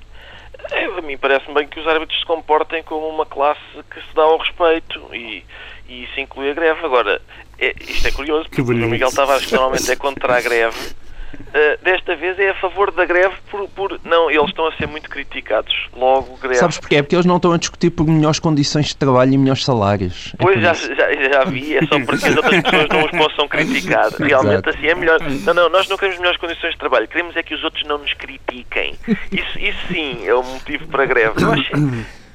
[1.03, 4.39] mim parece-me bem que os árbitros se comportem como uma classe que se dá ao
[4.39, 5.45] respeito e,
[5.89, 6.85] e isso inclui a greve.
[6.85, 7.21] Agora,
[7.59, 10.95] é, isto é curioso, porque o Miguel Tavares, que normalmente é contra a greve,
[11.35, 14.87] Uh, desta vez é a favor da greve por, por, Não, eles estão a ser
[14.87, 15.89] muito criticados.
[15.95, 16.57] Logo, greve.
[16.57, 16.97] Sabes porquê?
[16.97, 20.35] É porque eles não estão a discutir por melhores condições de trabalho e melhores salários.
[20.39, 21.77] É pois, já, já, já, vi.
[21.77, 24.09] É só porque as outras pessoas não os possam criticar.
[24.19, 25.21] Realmente, assim, é melhor.
[25.21, 27.09] Não, não, nós não queremos melhores condições de trabalho.
[27.09, 28.95] Queremos é que os outros não nos critiquem.
[29.33, 31.45] Isso, isso sim é o motivo para a greve.
[31.45, 31.73] Acho,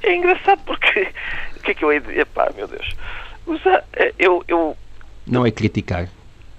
[0.02, 1.08] é engraçado porque...
[1.56, 2.20] O que é que eu hei de...
[2.20, 2.94] Epá, meu Deus.
[3.96, 4.76] Eh, eu, eu...
[5.26, 6.08] Não é criticar.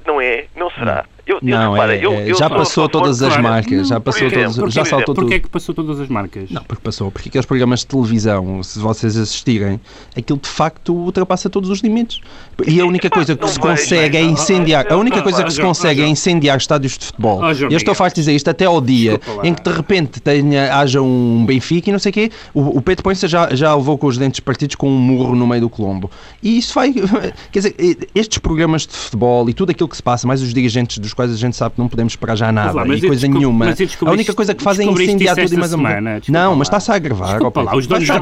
[0.05, 0.45] Não é?
[0.55, 1.05] Não será?
[1.25, 4.55] Eu, não, repara, é, eu, é, eu já passou todas as marcas, já passou todas,
[4.55, 6.51] porque, já saltou Porquê é que passou todas as marcas?
[6.51, 9.81] Não, porque passou, porque aqueles programas de televisão, se vocês assistirem,
[10.15, 12.21] aquilo de facto ultrapassa todos os limites.
[12.67, 16.03] E a única coisa que se consegue é incendiar, a única coisa que se consegue
[16.03, 17.41] é incendiar estádios de futebol.
[17.51, 20.77] E eu estou farto de dizer isto até ao dia em que de repente tenha,
[20.77, 23.97] haja um Benfica e não sei o quê, o, o Pedro Ponce já, já levou
[23.97, 26.11] com os dentes partidos com um murro no meio do Colombo.
[26.43, 26.93] E isso vai,
[27.51, 27.75] quer dizer,
[28.13, 31.31] estes programas de futebol e tudo aquilo que se passa, mais os dirigentes dos quais
[31.31, 33.73] a gente sabe que não podemos esperar já nada lá, e coisa nenhuma.
[34.05, 35.89] A única coisa que fazem é incendiar tudo e mais uma
[36.27, 37.33] Não, mas está-se a gravar.
[37.33, 38.19] Desculpa lá, os donos da...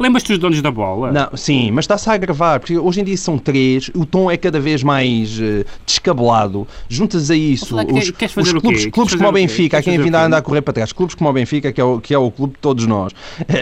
[0.00, 1.12] Lembras-te dos donos da bola?
[1.12, 4.36] Não, sim, mas está-se a gravar, porque hoje em dia são três, o tom é
[4.36, 6.66] cada vez mais uh, descabelado.
[6.88, 10.38] Juntas a isso, lá, os, os clubes, clubes como o Benfica, a quem a andar
[10.38, 12.54] a correr para trás, clubes como o Benfica, que é o, que é o clube
[12.54, 13.12] de todos nós,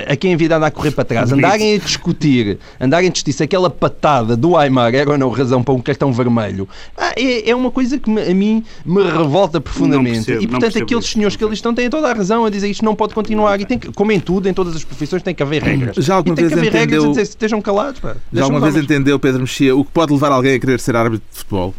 [0.08, 3.32] a quem a vida anda a correr para trás, andarem a discutir, andarem a discutir
[3.32, 7.50] se aquela patada do Aymar era ou não razão para um cartão vermelho, ah, é,
[7.50, 10.26] é uma coisa que a mim mim me revolta profundamente.
[10.26, 12.68] Percebo, e portanto, aqueles isso, senhores que ali estão têm toda a razão a dizer
[12.68, 13.60] isto não pode continuar.
[13.60, 15.96] E tem que, como em tudo, em todas as profissões, tem que haver regras.
[15.96, 17.02] Já alguma e tem vez que haver entendeu...
[17.02, 18.00] regras a dizer, estejam calados.
[18.00, 18.16] Pá.
[18.32, 21.26] Já alguma vez entendeu, Pedro Mexia, o que pode levar alguém a querer ser árbitro
[21.30, 21.74] de futebol?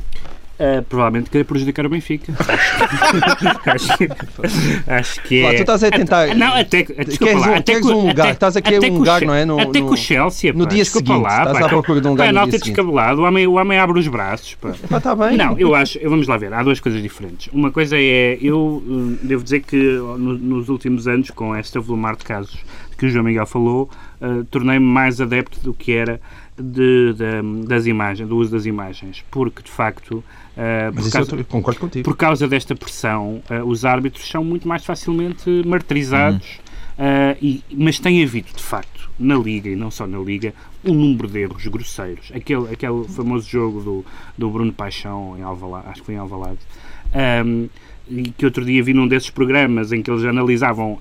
[0.59, 2.33] Uh, provavelmente querer prejudicar o Benfica.
[3.67, 3.93] acho,
[4.87, 5.53] acho que é.
[5.53, 6.33] tu estás a tentar.
[6.35, 6.81] Não, até.
[6.81, 8.23] Desculpa queres lá, um, até queres um lugar.
[8.23, 9.45] Até, estás aqui a um lugar, não é?
[9.45, 10.51] No, até com o Chelsea.
[10.53, 11.21] No dia seguinte.
[11.21, 12.33] Lá, estás pá, à procura de um lugar.
[12.33, 13.21] Pá, no dia descabelado.
[13.21, 14.55] O homem, o homem abre os braços.
[14.55, 14.73] Pá.
[14.89, 15.37] Pá, tá bem.
[15.37, 15.99] Não, eu acho.
[16.03, 16.51] Vamos lá ver.
[16.51, 17.53] Há duas coisas diferentes.
[17.53, 18.39] Uma coisa é.
[18.41, 22.57] Eu eh, devo dizer que no, nos últimos anos, com esta volumar de casos
[22.97, 26.19] que o João Miguel falou, uh, tornei-me mais adepto do que era
[26.57, 30.23] de, de, das imagens, do uso das imagens, porque de facto
[30.57, 32.03] Uh, Mas causa, eu concordo contigo.
[32.03, 36.59] Por causa desta pressão, uh, os árbitros são muito mais facilmente martirizados,
[36.97, 37.05] uhum.
[37.05, 40.95] uh, e, mas tem havido, de facto, na Liga, e não só na Liga, um
[40.95, 42.31] número de erros grosseiros.
[42.33, 46.59] Aquele, aquele famoso jogo do, do Bruno Paixão, em Alvalade, acho que foi em Alvalade,
[47.45, 47.69] um,
[48.35, 50.97] que outro dia vi num desses programas em que eles analisavam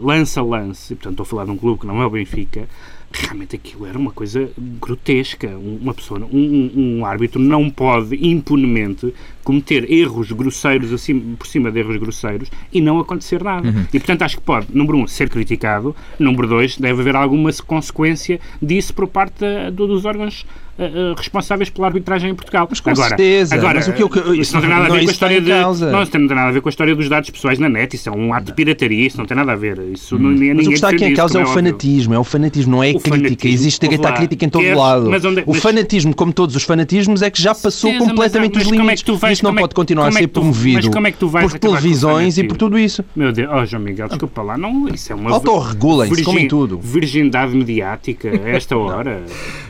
[0.00, 2.10] lance a lance, e portanto estou a falar de um clube que não é o
[2.10, 2.68] Benfica,
[3.12, 5.48] realmente aquilo era uma coisa grotesca.
[5.48, 9.12] Uma pessoa, um, um árbitro não pode impunemente
[9.44, 10.90] cometer erros grosseiros
[11.38, 13.68] por cima de erros grosseiros e não acontecer nada.
[13.68, 13.86] Uhum.
[13.92, 18.40] E, portanto, acho que pode, número um, ser criticado, número dois, deve haver alguma consequência
[18.60, 20.46] disso por parte da, dos órgãos
[20.78, 22.66] uh, responsáveis pela arbitragem em Portugal.
[22.68, 23.54] Mas com agora, certeza.
[23.54, 25.50] Agora, mas o que eu, isso não tem nada a ver com a história de.
[25.50, 27.94] Não, tem nada a ver com a história dos dados pessoais na net.
[27.94, 29.06] Isso é um ato de pirataria.
[29.06, 29.78] Isso não tem nada a ver.
[29.92, 30.18] Isso hum.
[30.18, 32.14] não, ninguém mas o que está aqui em causa é, é o fanatismo.
[32.14, 33.48] É o fanatismo, não é a crítica.
[33.48, 35.10] Existe à crítica em todo queres, lado.
[35.10, 38.54] Mas onde, o mas, fanatismo, como todos os fanatismos, é que já passou certeza, completamente
[38.54, 39.08] mas, os limites.
[39.08, 43.04] É vais, isso não pode continuar a ser promovido por televisões e por tudo isso.
[43.14, 44.56] Meu Deus, oh João Miguel, desculpa lá.
[44.56, 45.30] Não, isso é uma.
[45.30, 46.78] Autorregulem-se, comem tudo.
[46.78, 49.22] Virgindade mediática a esta hora.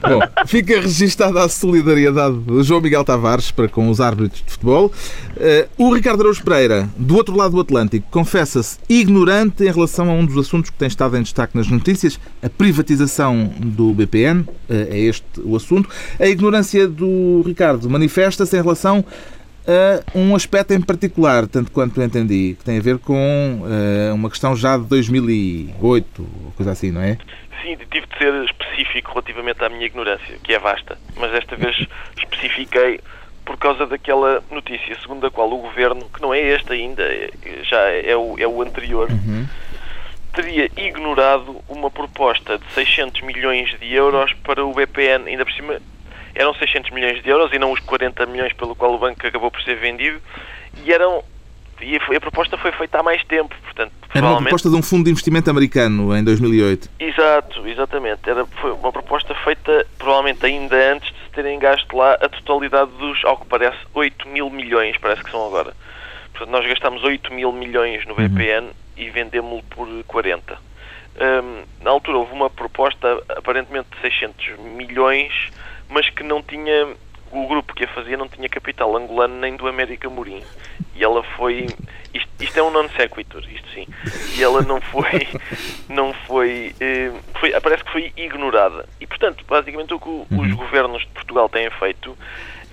[0.02, 4.92] Bom, fica registada a solidariedade do João Miguel Tavares para com os árbitros de futebol.
[5.36, 10.12] Uh, o Ricardo Araújo Pereira, do outro lado do Atlântico, confessa-se ignorante em relação a
[10.12, 14.44] um dos assuntos que tem estado em destaque nas notícias, a privatização do BPN.
[14.68, 15.88] Eh, é este o assunto.
[16.18, 19.04] A ignorância do Ricardo manifesta-se em relação
[19.66, 24.28] a um aspecto em particular, tanto quanto entendi, que tem a ver com uh, uma
[24.28, 26.26] questão já de 2008,
[26.56, 27.18] coisa assim, não é?
[27.62, 31.86] Sim, tive de ser específico relativamente à minha ignorância, que é vasta, mas desta vez
[32.16, 33.00] especifiquei
[33.44, 37.30] por causa daquela notícia segundo a qual o governo, que não é este ainda, é,
[37.62, 39.46] já é o, é o anterior, uhum.
[40.34, 45.80] teria ignorado uma proposta de 600 milhões de euros para o BPN, ainda por cima
[46.34, 49.50] eram 600 milhões de euros e não os 40 milhões pelo qual o banco acabou
[49.50, 50.20] por ser vendido,
[50.84, 51.22] e eram
[51.82, 53.92] e a proposta foi feita há mais tempo, portanto...
[54.14, 56.88] Era uma proposta de um fundo de investimento americano em 2008.
[57.00, 58.28] Exato, exatamente.
[58.28, 62.90] Era, foi uma proposta feita provavelmente ainda antes de se terem gasto lá a totalidade
[62.92, 65.74] dos, ao que parece, 8 mil milhões, parece que são agora.
[66.32, 68.72] Portanto, nós gastamos 8 mil milhões no BPN uhum.
[68.96, 70.58] e vendemos-lo por 40.
[71.14, 75.50] Um, na altura houve uma proposta aparentemente de 600 milhões,
[75.88, 76.88] mas que não tinha
[77.32, 80.42] o grupo que a fazia não tinha capital angolano nem do América Morim.
[80.94, 81.66] E ela foi.
[82.12, 83.86] Isto, isto é um non sequitur, isto sim.
[84.36, 85.26] E ela não foi.
[85.88, 87.50] Não foi, eh, foi.
[87.60, 88.88] Parece que foi ignorada.
[88.98, 90.56] E portanto, basicamente o que os uhum.
[90.56, 92.16] governos de Portugal têm feito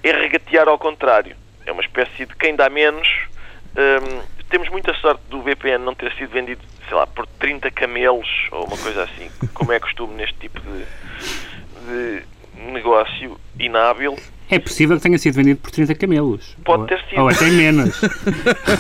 [0.04, 1.36] é regatear ao contrário.
[1.65, 3.08] É uma espécie de quem dá menos.
[3.76, 8.28] Um, temos muita sorte do VPN não ter sido vendido, sei lá, por 30 camelos
[8.52, 10.86] ou uma coisa assim, como é costume neste tipo de,
[11.86, 12.24] de
[12.72, 14.17] negócio inábil
[14.49, 16.55] é possível que tenha sido vendido por 30 camelos.
[16.65, 17.21] Pode ter sido.
[17.21, 18.01] Ou até menos.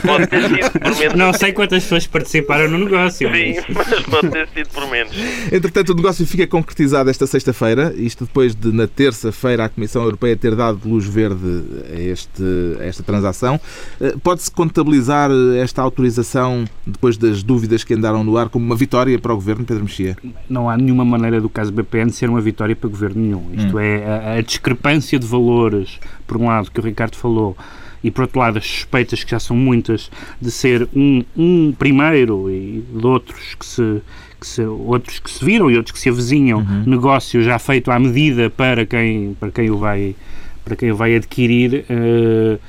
[0.03, 1.15] pode ter sido por menos.
[1.15, 3.31] Não sei quantas pessoas participaram no negócio.
[3.31, 3.89] Sim, mas...
[3.89, 5.13] mas pode ter sido por menos.
[5.51, 10.35] Entretanto, o negócio fica concretizado esta sexta-feira, isto depois de, na terça-feira, a Comissão Europeia
[10.35, 12.43] ter dado luz verde a, este,
[12.79, 13.61] a esta transação.
[14.01, 15.29] Eh, pode-se contabilizar
[15.61, 19.65] esta autorização, depois das dúvidas que andaram no ar, como uma vitória para o Governo,
[19.65, 20.17] Pedro Mexia?
[20.49, 23.51] Não há nenhuma maneira do caso BPN ser uma vitória para o Governo nenhum.
[23.53, 23.79] Isto hum.
[23.79, 27.57] é, a, a discrepância de valor valores, por um lado, que o Ricardo falou,
[28.03, 30.09] e por outro lado as suspeitas, que já são muitas,
[30.41, 34.01] de ser um, um primeiro e de outros que se,
[34.39, 36.83] que se, outros que se viram e outros que se avizinham, uhum.
[36.85, 40.15] negócio já feito à medida para quem, para quem, o, vai,
[40.63, 41.85] para quem o vai adquirir.
[41.89, 42.59] Uh,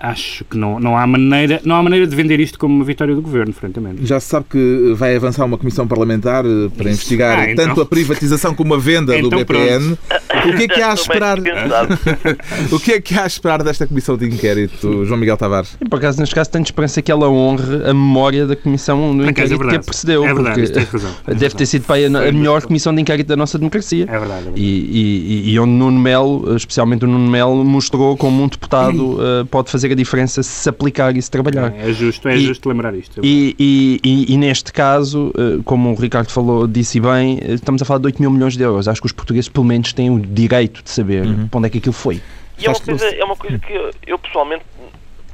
[0.00, 3.14] acho que não, não, há maneira, não há maneira de vender isto como uma vitória
[3.14, 4.06] do governo, francamente.
[4.06, 7.00] Já se sabe que vai avançar uma comissão parlamentar eh, para Isso.
[7.00, 7.66] investigar ah, então...
[7.66, 9.96] tanto a privatização como a venda então, do BPN.
[9.96, 10.19] Pronto.
[10.50, 11.38] O que é que há a esperar?
[12.72, 15.76] o que é que há a esperar desta comissão de inquérito, João Miguel Tavares?
[15.88, 19.30] Por acaso, neste caso, tenho esperança que ela honre a memória da comissão do é
[19.30, 20.24] inquérito é que a precedeu.
[20.24, 23.36] É verdade, porque razão, deve ter sido pai, a, a melhor comissão de inquérito da
[23.36, 24.04] nossa democracia.
[24.08, 24.30] É verdade.
[24.30, 24.60] É verdade.
[24.60, 29.46] E, e, e onde Nuno Melo, especialmente o Nuno Melo, mostrou como um deputado uh,
[29.50, 31.72] pode fazer a diferença se aplicar e se trabalhar.
[31.76, 33.20] É, justo, é e, justo lembrar isto.
[33.20, 37.82] É e, e, e, neste caso, eh, como o Ricardo falou, disse bem, eh, estamos
[37.82, 38.88] a falar de 8 mil milhões de euros.
[38.88, 41.48] Acho que os portugueses, pelo menos, têm o direito de saber uhum.
[41.48, 42.22] para onde é que aquilo foi.
[42.58, 44.64] E é uma, coisa, é uma coisa que eu, eu pessoalmente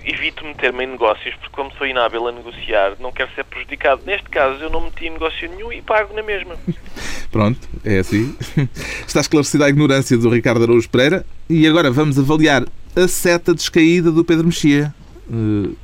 [0.04, 4.02] evito meter-me em negócios porque como sou inábil a negociar, não quero ser prejudicado.
[4.06, 6.56] Neste caso, eu não meti em negócio nenhum e pago na mesma.
[7.30, 8.36] Pronto, é assim.
[9.06, 14.10] Está esclarecida a ignorância do Ricardo Araújo Pereira e agora vamos avaliar a seta descaída
[14.12, 14.94] do Pedro Mexia.
[15.28, 15.76] Uh,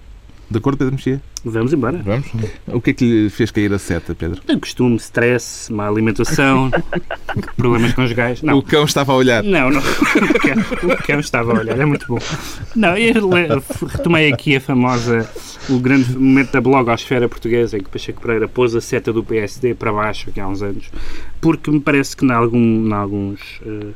[0.53, 1.21] de acordo, Pedro Mexia?
[1.45, 2.01] Vamos embora.
[2.05, 2.27] Vamos.
[2.69, 4.41] O que é que lhe fez cair a seta, Pedro?
[4.49, 6.71] O costume, stress, má alimentação,
[7.57, 8.43] problemas conjugais.
[8.43, 8.59] Não.
[8.59, 9.43] O cão estava a olhar.
[9.43, 9.83] Não, não.
[10.13, 12.19] O cão, o cão estava a olhar, é muito bom.
[12.77, 13.15] Não, eu
[13.89, 15.29] retomei aqui a famosa,
[15.69, 19.75] o grande momento da blogosfera portuguesa em que Pacheco Pereira pôs a seta do PSD
[19.75, 20.91] para baixo aqui há uns anos,
[21.41, 23.41] porque me parece que em, algum, em alguns.
[23.63, 23.95] Uh,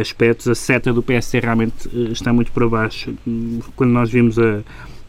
[0.00, 3.12] aspectos, a seta do PSD realmente uh, está muito para baixo.
[3.74, 4.60] Quando nós vimos a,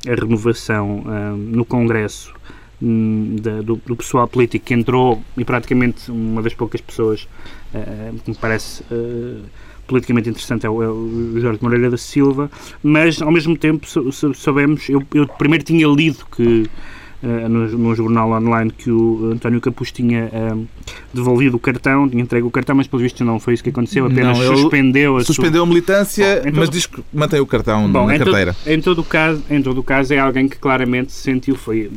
[0.07, 2.33] a renovação uh, no Congresso
[2.81, 7.27] hum, da, do, do, pessoal político que entrou e praticamente uma das poucas pessoas
[7.73, 9.43] uh, que me parece uh,
[9.87, 12.49] politicamente interessante é o, é o, Jorge Moreira da Silva,
[12.81, 13.85] mas ao mesmo tempo
[14.33, 16.69] sabemos, eu, eu primeiro tinha lido que
[17.25, 20.67] uh, no, no, jornal online que o António Capuz tinha uh,
[21.13, 24.05] devolvido o cartão, tinha entregue o cartão, mas pelo visto não foi isso que aconteceu,
[24.05, 28.07] apenas não, suspendeu a Suspendeu a militância, Bom, mas diz que mantém o cartão Bom,
[28.07, 28.53] na em carteira.
[28.53, 31.91] Todo, em, todo o caso, em todo o caso é alguém que claramente sentiu, foi,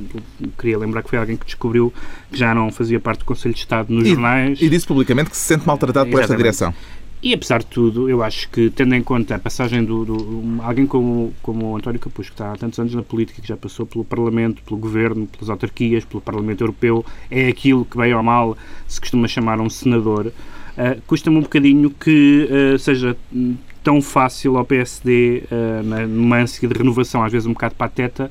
[0.58, 1.92] queria lembrar que foi alguém que descobriu
[2.30, 4.60] que já não fazia parte do Conselho de Estado nos e, jornais.
[4.60, 6.74] E disse publicamente que se sente maltratado por esta direção.
[7.20, 11.34] E apesar de tudo, eu acho que, tendo em conta a passagem do alguém como,
[11.42, 14.04] como o António Capuz, que está há tantos anos na política, que já passou pelo
[14.04, 19.00] Parlamento, pelo Governo, pelas autarquias, pelo Parlamento Europeu, é aquilo que, bem ou mal, se
[19.00, 23.16] costuma chamar um senador, uh, custa-me um bocadinho que uh, seja
[23.82, 28.30] tão fácil ao PSD, uh, numa ânsia de renovação, às vezes um bocado pateta,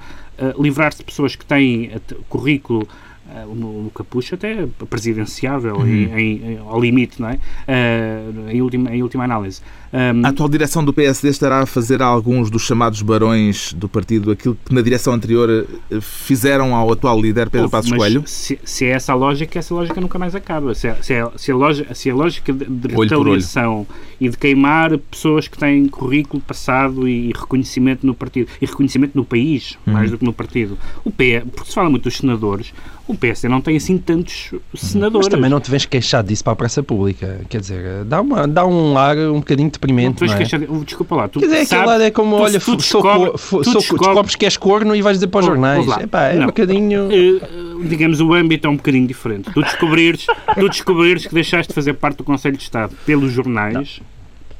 [0.59, 1.91] livrar-se de pessoas que têm
[2.29, 2.87] currículo
[3.33, 5.85] eh, o, o Capucho até presidenciável uhum.
[5.85, 7.35] em, em, ao limite, não é?
[7.35, 9.61] Uh, em, última, em última análise.
[9.91, 13.87] Um, a atual direção do PSD estará a fazer a alguns dos chamados barões do
[13.87, 18.23] partido aquilo que na direção anterior eh, fizeram ao atual líder Pedro Passos Coelho?
[18.25, 20.75] Se, se, é essa a lógica, essa lógica nunca mais acaba.
[20.75, 23.87] Se, se, é, se, a, lógica, se a lógica de, de retaliação
[24.19, 29.23] e de queimar pessoas que têm currículo passado e reconhecimento no partido, e reconhecimento no
[29.23, 29.93] país, uhum.
[29.93, 30.77] mais do que no partido.
[31.05, 32.73] O P, porque se fala muito dos senadores,
[33.07, 35.27] o PSD não tem assim tantos senadores.
[35.27, 37.41] Mas também não te vens queixar disso para a praça pública.
[37.49, 40.21] Quer dizer, dá, uma, dá um ar um bocadinho deprimente.
[40.21, 40.37] Não, não é?
[40.37, 43.61] queixar, desculpa lá, tu Quer dizer, aquele lado é como, tu, olha, tu descobre, sou,
[43.61, 45.87] tu descobres que és corno e vais dizer para os jornais.
[45.99, 46.43] Epá, é não.
[46.43, 47.07] um bocadinho.
[47.07, 49.49] Uh, digamos, o âmbito é um bocadinho diferente.
[49.53, 53.73] Tu descobrires, tu descobrires que deixaste de fazer parte do Conselho de Estado pelos jornais.
[53.73, 54.16] Não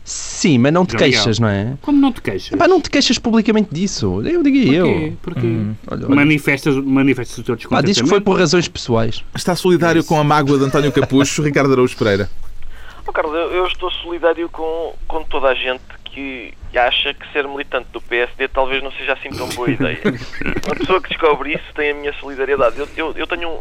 [0.07, 1.73] Sim, mas não te queixas, não é?
[1.81, 2.53] Como não te queixas?
[2.53, 4.21] Epá, não te queixas publicamente disso.
[4.25, 4.73] Eu digo Porquê?
[4.73, 5.17] eu.
[5.21, 5.45] Porquê?
[5.45, 6.15] Hum, olha, olha.
[6.15, 7.89] Manifestas, manifestas o teu descontentamento.
[7.89, 9.21] Ah, diz que foi por razões pessoais.
[9.35, 12.29] Está solidário com a mágoa de António Capucho, Ricardo Araújo Pereira.
[13.05, 15.83] Oh, Carlos, eu, eu estou solidário com, com toda a gente
[16.17, 19.99] que acha que ser militante do PSD talvez não seja assim tão boa ideia.
[20.65, 22.79] Uma pessoa que descobre isso tem a minha solidariedade.
[22.79, 23.59] Eu, eu, eu tenho um.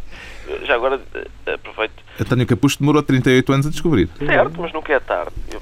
[0.64, 2.02] Já agora eh, aproveito.
[2.18, 4.08] António Capucho demorou 38 anos a descobrir.
[4.18, 5.32] Certo, mas nunca é tarde.
[5.52, 5.60] Eu,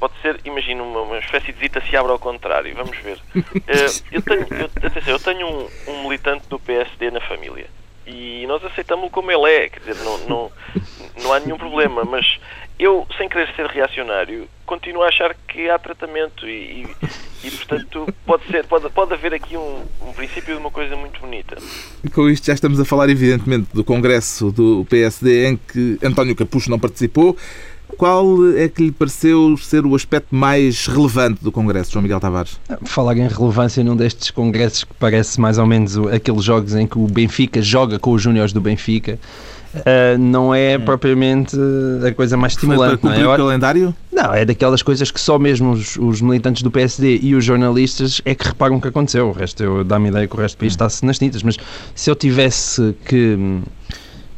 [0.00, 2.74] pode ser, imagina, uma, uma espécie de visita se abre ao contrário.
[2.74, 3.18] Vamos ver.
[3.36, 7.66] Uh, eu tenho, eu, atenção, eu tenho um, um, militante do PSD na família
[8.06, 9.68] e nós aceitamos-lo como ele é.
[9.68, 10.52] Quer dizer, não, não,
[11.22, 12.38] não há nenhum problema, mas
[12.78, 16.86] eu, sem querer ser reacionário, continuo a achar que há tratamento e, e,
[17.44, 21.20] e portanto, pode, ser, pode, pode haver aqui um, um princípio de uma coisa muito
[21.20, 21.56] bonita.
[22.02, 26.34] E com isto já estamos a falar, evidentemente, do congresso do PSD em que António
[26.34, 27.36] Capucho não participou.
[27.96, 32.58] Qual é que lhe pareceu ser o aspecto mais relevante do Congresso, João Miguel Tavares?
[32.84, 36.98] Falar em relevância num destes congressos que parece mais ou menos aqueles jogos em que
[36.98, 39.18] o Benfica joga com os júniores do Benfica,
[39.76, 40.84] uh, não é hum.
[40.84, 41.56] propriamente
[42.06, 43.00] a coisa mais estimulante.
[43.00, 43.34] Foi para não é?
[43.34, 43.94] o calendário?
[44.12, 48.22] Não, é daquelas coisas que só mesmo os, os, militantes do PSD e os jornalistas
[48.24, 49.28] é que reparam que aconteceu.
[49.28, 50.76] O resto, eu dá-me ideia que o resto do país hum.
[50.76, 51.56] está-se nas tintas, mas
[51.94, 53.36] se eu tivesse que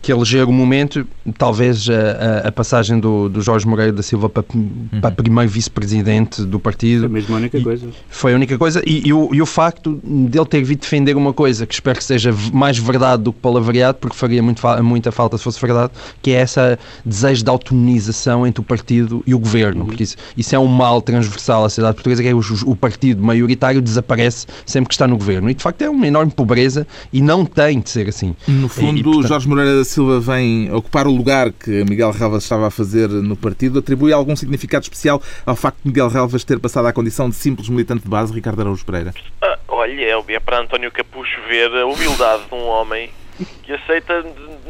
[0.07, 1.05] que eleger o momento,
[1.37, 5.01] talvez a, a, passagem do, do, Jorge Moreira da Silva para, uhum.
[5.03, 7.01] para primeiro vice-presidente do partido.
[7.01, 7.89] Foi mesmo a única coisa.
[8.09, 8.81] Foi a única coisa.
[8.87, 12.05] E, e, o, e o facto dele ter vindo defender uma coisa que espero que
[12.05, 15.91] seja mais verdade do que palavreado, porque faria muito, muita falta se fosse verdade,
[16.23, 19.81] que é essa desejo de autonomização entre o partido e o governo.
[19.81, 19.87] Uhum.
[19.87, 23.25] Porque isso, isso é um mal transversal à sociedade portuguesa, que é o, o partido
[23.25, 25.51] maioritário desaparece sempre que está no governo.
[25.51, 28.37] E de facto é uma enorme pobreza e não tem de ser assim.
[28.47, 32.11] No fundo, e, portanto, Jorge Moreira da Silva Silva vem ocupar o lugar que Miguel
[32.11, 36.45] Relvas estava a fazer no partido, atribui algum significado especial ao facto de Miguel Relvas
[36.45, 39.15] ter passado à condição de simples militante de base, Ricardo Araújo Pereira?
[39.41, 43.11] Ah, olha, é, é para António Capucho ver a humildade de um homem
[43.63, 44.23] que aceita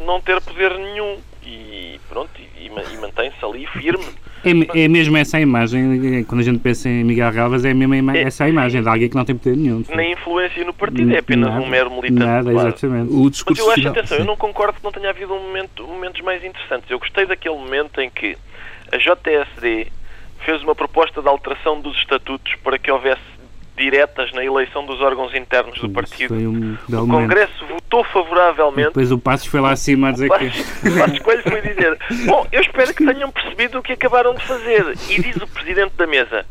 [0.05, 4.07] não ter poder nenhum e pronto, e, e mantém-se ali firme.
[4.43, 7.95] É, é mesmo essa a imagem, quando a gente pensa em Miguel Galvas, é mesmo
[7.95, 9.83] ima é, essa a imagem de alguém que não tem poder nenhum.
[9.95, 12.19] Nem influência no partido, é apenas nada, um mero militante.
[12.19, 13.13] Nada, exatamente.
[13.13, 14.23] O discurso Mas eu acho, atenção, sim.
[14.23, 16.89] eu não concordo que não tenha havido um momento, momentos mais interessantes.
[16.89, 18.37] Eu gostei daquele momento em que
[18.91, 19.91] a JSD
[20.45, 23.36] fez uma proposta de alteração dos estatutos para que houvesse
[23.77, 26.33] diretas na eleição dos órgãos internos do partido.
[26.33, 28.89] Um o Congresso votou favoravelmente.
[28.89, 30.45] Depois o Passos foi lá acima a dizer que.
[30.89, 34.45] O Passos Coelho foi dizer: Bom, eu espero que tenham percebido o que acabaram de
[34.45, 34.97] fazer.
[35.09, 36.45] E diz o Presidente da Mesa: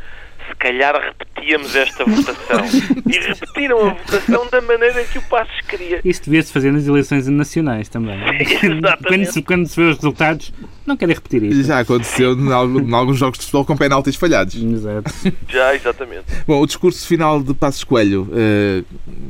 [0.49, 2.65] se calhar repetíamos esta votação.
[3.07, 6.01] E repetiram a votação da maneira que o Passos queria.
[6.05, 8.19] Isso devia-se fazer nas eleições nacionais também.
[8.41, 9.05] Exatamente.
[9.07, 10.53] quando, se, quando se vê os resultados,
[10.87, 11.65] não querem repetir isso.
[11.65, 14.55] Já aconteceu em alguns jogos de futebol com penaltis falhados.
[14.55, 15.13] Exato.
[15.49, 16.25] Já, exatamente.
[16.47, 18.83] Bom, o discurso final de Passos Coelho eh,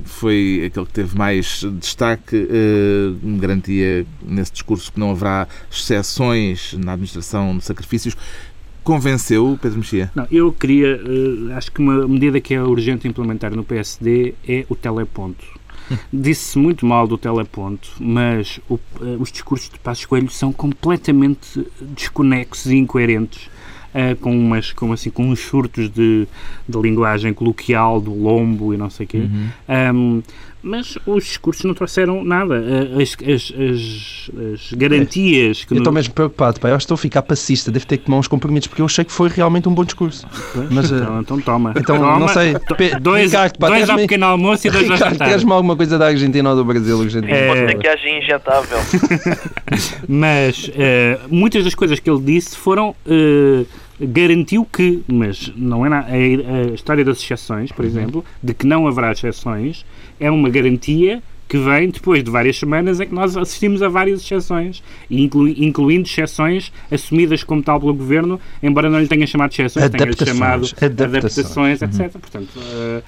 [0.04, 2.46] foi aquele que teve mais destaque.
[2.50, 8.16] eh, garantia nesse discurso que não haverá exceções na administração de sacrifícios.
[8.86, 10.12] Convenceu Pedro Mexia?
[10.14, 14.64] Não, eu queria, eh, acho que uma medida que é urgente implementar no PSD é
[14.68, 15.44] o teleponto.
[16.12, 21.66] Disse-se muito mal do teleponto, mas o- eh, os discursos de Passos Coelho são completamente
[21.80, 23.50] desconexos e incoerentes,
[23.92, 26.28] eh, com, umas, com, assim, com uns surtos de,
[26.68, 29.28] de linguagem coloquial, do lombo e não sei o quê.
[29.68, 30.22] Ahm,
[30.66, 32.56] mas os discursos não trouxeram nada.
[33.00, 36.68] As, as- as- as garantias que Eu no- estou mesmo preocupado, pá.
[36.68, 37.70] Eu acho que estou a ficar passista.
[37.70, 40.26] Devo ter que tomar uns comprimidos porque eu achei que foi realmente um bom discurso.
[40.70, 41.72] Mas, eh, Então, então toma.
[41.76, 42.18] Então, Toma.
[42.18, 42.56] não sei.
[42.76, 45.28] Pe- Dois, Ricardo, pá, dois ao pequeno almoço e dois ao Ricardo, jantar.
[45.28, 46.96] traz-me alguma coisa da Argentina ou do Brasil.
[47.26, 47.46] É.
[47.48, 48.78] Pode ser que haja injetável.
[50.08, 52.94] Mas eh, muitas das coisas que ele disse foram.
[53.06, 53.64] eh,
[54.00, 58.66] garantiu que, mas não é na, a, a história das exceções, por exemplo, de que
[58.66, 59.84] não haverá exceções,
[60.20, 64.20] é uma garantia que vem depois de várias semanas em que nós assistimos a várias
[64.20, 69.84] exceções, inclui- incluindo exceções assumidas como tal pelo Governo, embora não lhe tenha chamado exceções,
[69.90, 71.80] tenha chamado adaptações.
[71.80, 72.20] adaptações, etc.
[72.20, 73.02] Portanto, não-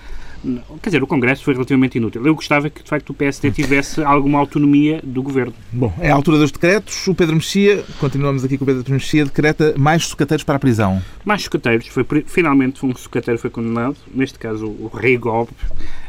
[0.82, 2.24] quer dizer, o Congresso foi relativamente inútil.
[2.26, 5.54] Eu gostava que, de facto, o PSD tivesse alguma autonomia do Governo.
[5.72, 7.06] Bom, é a altura dos decretos.
[7.08, 11.02] O Pedro Mexia, continuamos aqui com o Pedro Mexia, decreta mais sucateiros para a prisão.
[11.24, 15.48] mais sucateiros, foi, finalmente um sucateiro foi condenado, neste caso o, Rei Gob,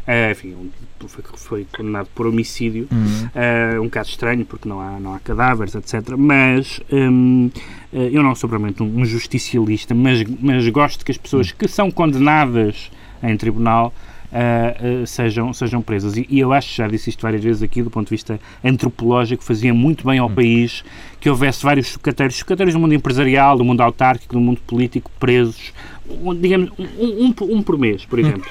[0.07, 0.69] eh, enfim, um-
[1.07, 2.87] foi, foi condenado por homicídio,
[3.35, 6.15] Eh, um caso estranho porque não há, não há cadáveres, etc.
[6.17, 7.49] Mas hum,
[7.93, 11.67] eh, eu não sou propriamente um, um justicialista, mas, mas gosto que as pessoas que
[11.67, 12.91] são condenadas
[13.23, 13.93] em tribunal
[14.31, 16.15] eh, eh, sejam, sejam presas.
[16.15, 19.43] E, e eu acho, já disse isto várias vezes aqui, do ponto de vista antropológico,
[19.43, 20.83] fazia muito bem ao país
[21.19, 25.73] que houvesse vários sucateiros, sucateiros do mundo empresarial, do mundo autárquico, do mundo político, presos,
[26.07, 26.85] um, digamos, um,
[27.27, 28.49] um, um por mês, por exemplo.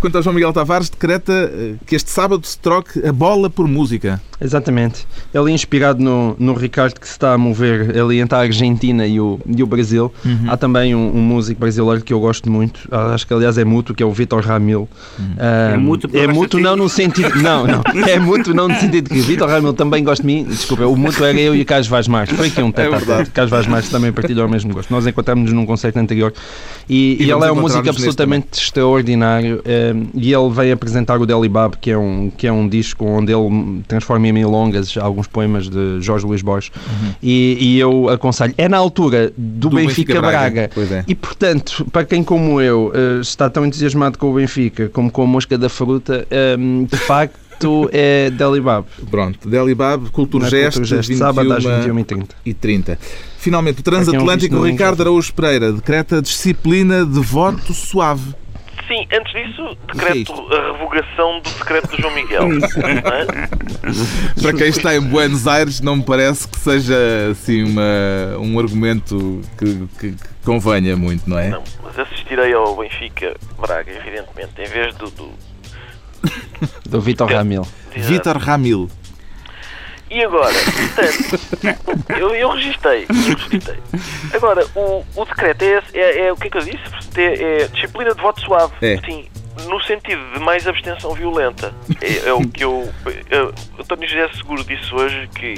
[0.00, 3.66] Quanto ao João Miguel Tavares, decreta eh, que este sábado se troque a bola por
[3.66, 4.20] música.
[4.40, 5.06] Exatamente.
[5.34, 9.06] Ele é inspirado no, no Ricardo que se está a mover ali entre a Argentina
[9.06, 10.12] e o, e o Brasil.
[10.48, 13.64] Há também um, um músico brasileiro que eu gosto muito, ah, acho que aliás é
[13.64, 14.88] mútuo, que é o Vitor Ramil.
[15.38, 17.30] Ah, É mútuo porque é mútuo não no sentido.
[17.40, 17.82] Não, não.
[18.06, 20.44] É mútuo não no sentido que o Vitor Ramil também gosta de mim.
[20.44, 22.36] Desculpa, o mútuo era eu e o Carlos Vaz Marques.
[22.36, 23.24] Foi aqui um verdade.
[23.24, 23.30] tete.
[23.30, 24.90] Carlos Vaz Marques também partilha o mesmo gosto.
[24.90, 26.32] Nós encontramos-nos num concerto anterior
[26.88, 31.26] e, E e ele é um músico absolutamente extraordinário eh, e ele vem apresentar o
[31.26, 35.68] Delibab, que é um, que é um disco onde ele transforma em milongas alguns poemas
[35.68, 36.70] de Jorge Luís Borges
[37.22, 40.50] e, e eu aconselho, é na altura do, Do Benfica, Benfica Braga.
[40.50, 41.04] Braga, Pois é.
[41.06, 45.22] e portanto, para quem como eu eh, está tão entusiasmado com o Benfica como com
[45.22, 46.56] a mosca da fruta, eh,
[46.90, 48.86] de facto é Delibab.
[49.10, 50.04] Pronto, Delibab,
[50.48, 52.28] Gesto, 21 sábado às 21h30.
[52.44, 52.98] e 30.
[53.38, 55.00] Finalmente, o transatlântico Ricardo.
[55.02, 58.34] Araújo Pereira decreta disciplina de voto suave.
[58.90, 62.48] Sim, antes disso, decreto a revogação do decreto de João Miguel.
[62.48, 62.58] Não
[63.12, 63.48] é?
[64.42, 66.96] Para quem está em Buenos Aires, não me parece que seja
[67.30, 71.50] assim uma, um argumento que, que- que convenha muito, não é?
[71.50, 75.08] Não, mas assistirei ao Benfica Braga, evidentemente, em vez do.
[75.10, 75.30] do
[76.84, 77.66] Do Vitor Ramil.
[77.94, 78.90] Vítor Ramil.
[80.10, 83.78] E agora, portanto, eu, eu registrei, eu registrei.
[84.34, 86.82] Agora, o, o decreto é, é, é o que é que eu disse?
[87.16, 88.74] É, é disciplina de voto suave.
[88.82, 88.96] É.
[88.98, 89.28] Sim,
[89.68, 91.72] no sentido de mais abstenção violenta.
[92.00, 92.92] É, é o que eu,
[93.30, 93.54] eu.
[93.78, 95.54] António José Seguro disse hoje que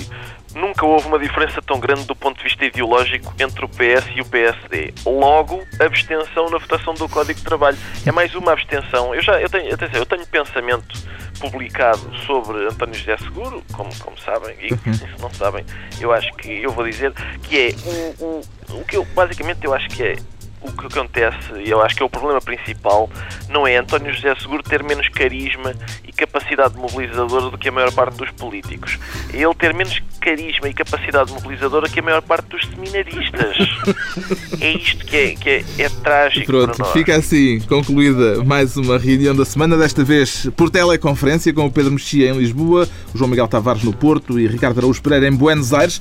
[0.55, 4.21] nunca houve uma diferença tão grande do ponto de vista ideológico entre o PS e
[4.21, 4.93] o PSD.
[5.07, 7.79] Logo, abstenção na votação do Código de Trabalho.
[8.07, 9.15] É mais uma abstenção.
[9.15, 10.99] Eu já eu tenho, atenção, eu tenho pensamento
[11.43, 15.65] publicado sobre António José Seguro, como, como sabem, e se não sabem,
[16.01, 17.13] eu acho que eu vou dizer
[17.43, 17.75] que é
[18.21, 20.17] o, o, o que eu basicamente eu acho que é
[20.63, 23.11] o que acontece, e eu acho que é o problema principal,
[23.49, 25.75] não é António José Seguro ter menos carisma
[26.07, 28.99] e capacidade mobilizadora do que a maior parte dos políticos.
[29.33, 33.57] É ele ter menos carisma e capacidade mobilizadora que a maior parte dos seminaristas.
[34.61, 36.93] é isto que é, que é, é trágico Pronto, para nós.
[36.93, 41.93] fica assim concluída mais uma reunião da semana, desta vez por teleconferência com o Pedro
[41.93, 45.73] Mexia em Lisboa, o João Miguel Tavares no Porto e Ricardo Araújo Pereira em Buenos
[45.73, 46.01] Aires.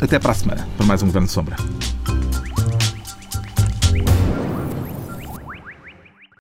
[0.00, 1.56] Até para a semana, para mais um Governo de Sombra.